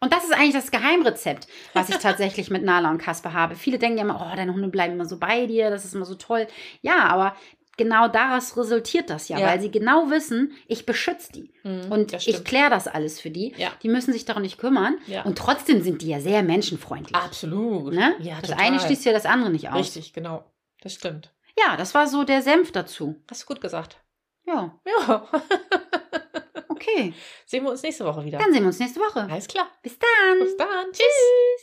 [0.00, 3.56] Und das ist eigentlich das Geheimrezept, was ich tatsächlich mit Nala und Kasper habe.
[3.56, 6.04] Viele denken ja immer, oh, deine Hunde bleiben immer so bei dir, das ist immer
[6.04, 6.46] so toll.
[6.82, 7.34] Ja, aber
[7.78, 9.46] genau daraus resultiert das ja, Ja.
[9.46, 11.54] weil sie genau wissen, ich beschütze die.
[11.62, 13.54] Mhm, Und ich kläre das alles für die.
[13.56, 13.70] Ja.
[13.82, 14.98] Die müssen sich darum nicht kümmern.
[15.06, 15.22] Ja.
[15.22, 17.14] Und trotzdem sind die ja sehr menschenfreundlich.
[17.16, 17.94] Absolut.
[17.94, 18.14] Ne?
[18.20, 18.64] Ja, das total.
[18.66, 19.78] eine schließt ja das andere nicht aus.
[19.78, 20.44] Richtig, genau.
[20.82, 21.32] Das stimmt.
[21.58, 23.16] Ja, das war so der Senf dazu.
[23.30, 23.96] Hast du gut gesagt.
[24.46, 25.28] Ja, Ja.
[26.68, 27.12] okay.
[27.46, 28.38] Sehen wir uns nächste Woche wieder.
[28.38, 29.26] Dann sehen wir uns nächste Woche.
[29.30, 29.66] Alles klar.
[29.82, 30.38] Bis dann.
[30.40, 30.86] Bis dann.
[30.92, 31.02] Tschüss.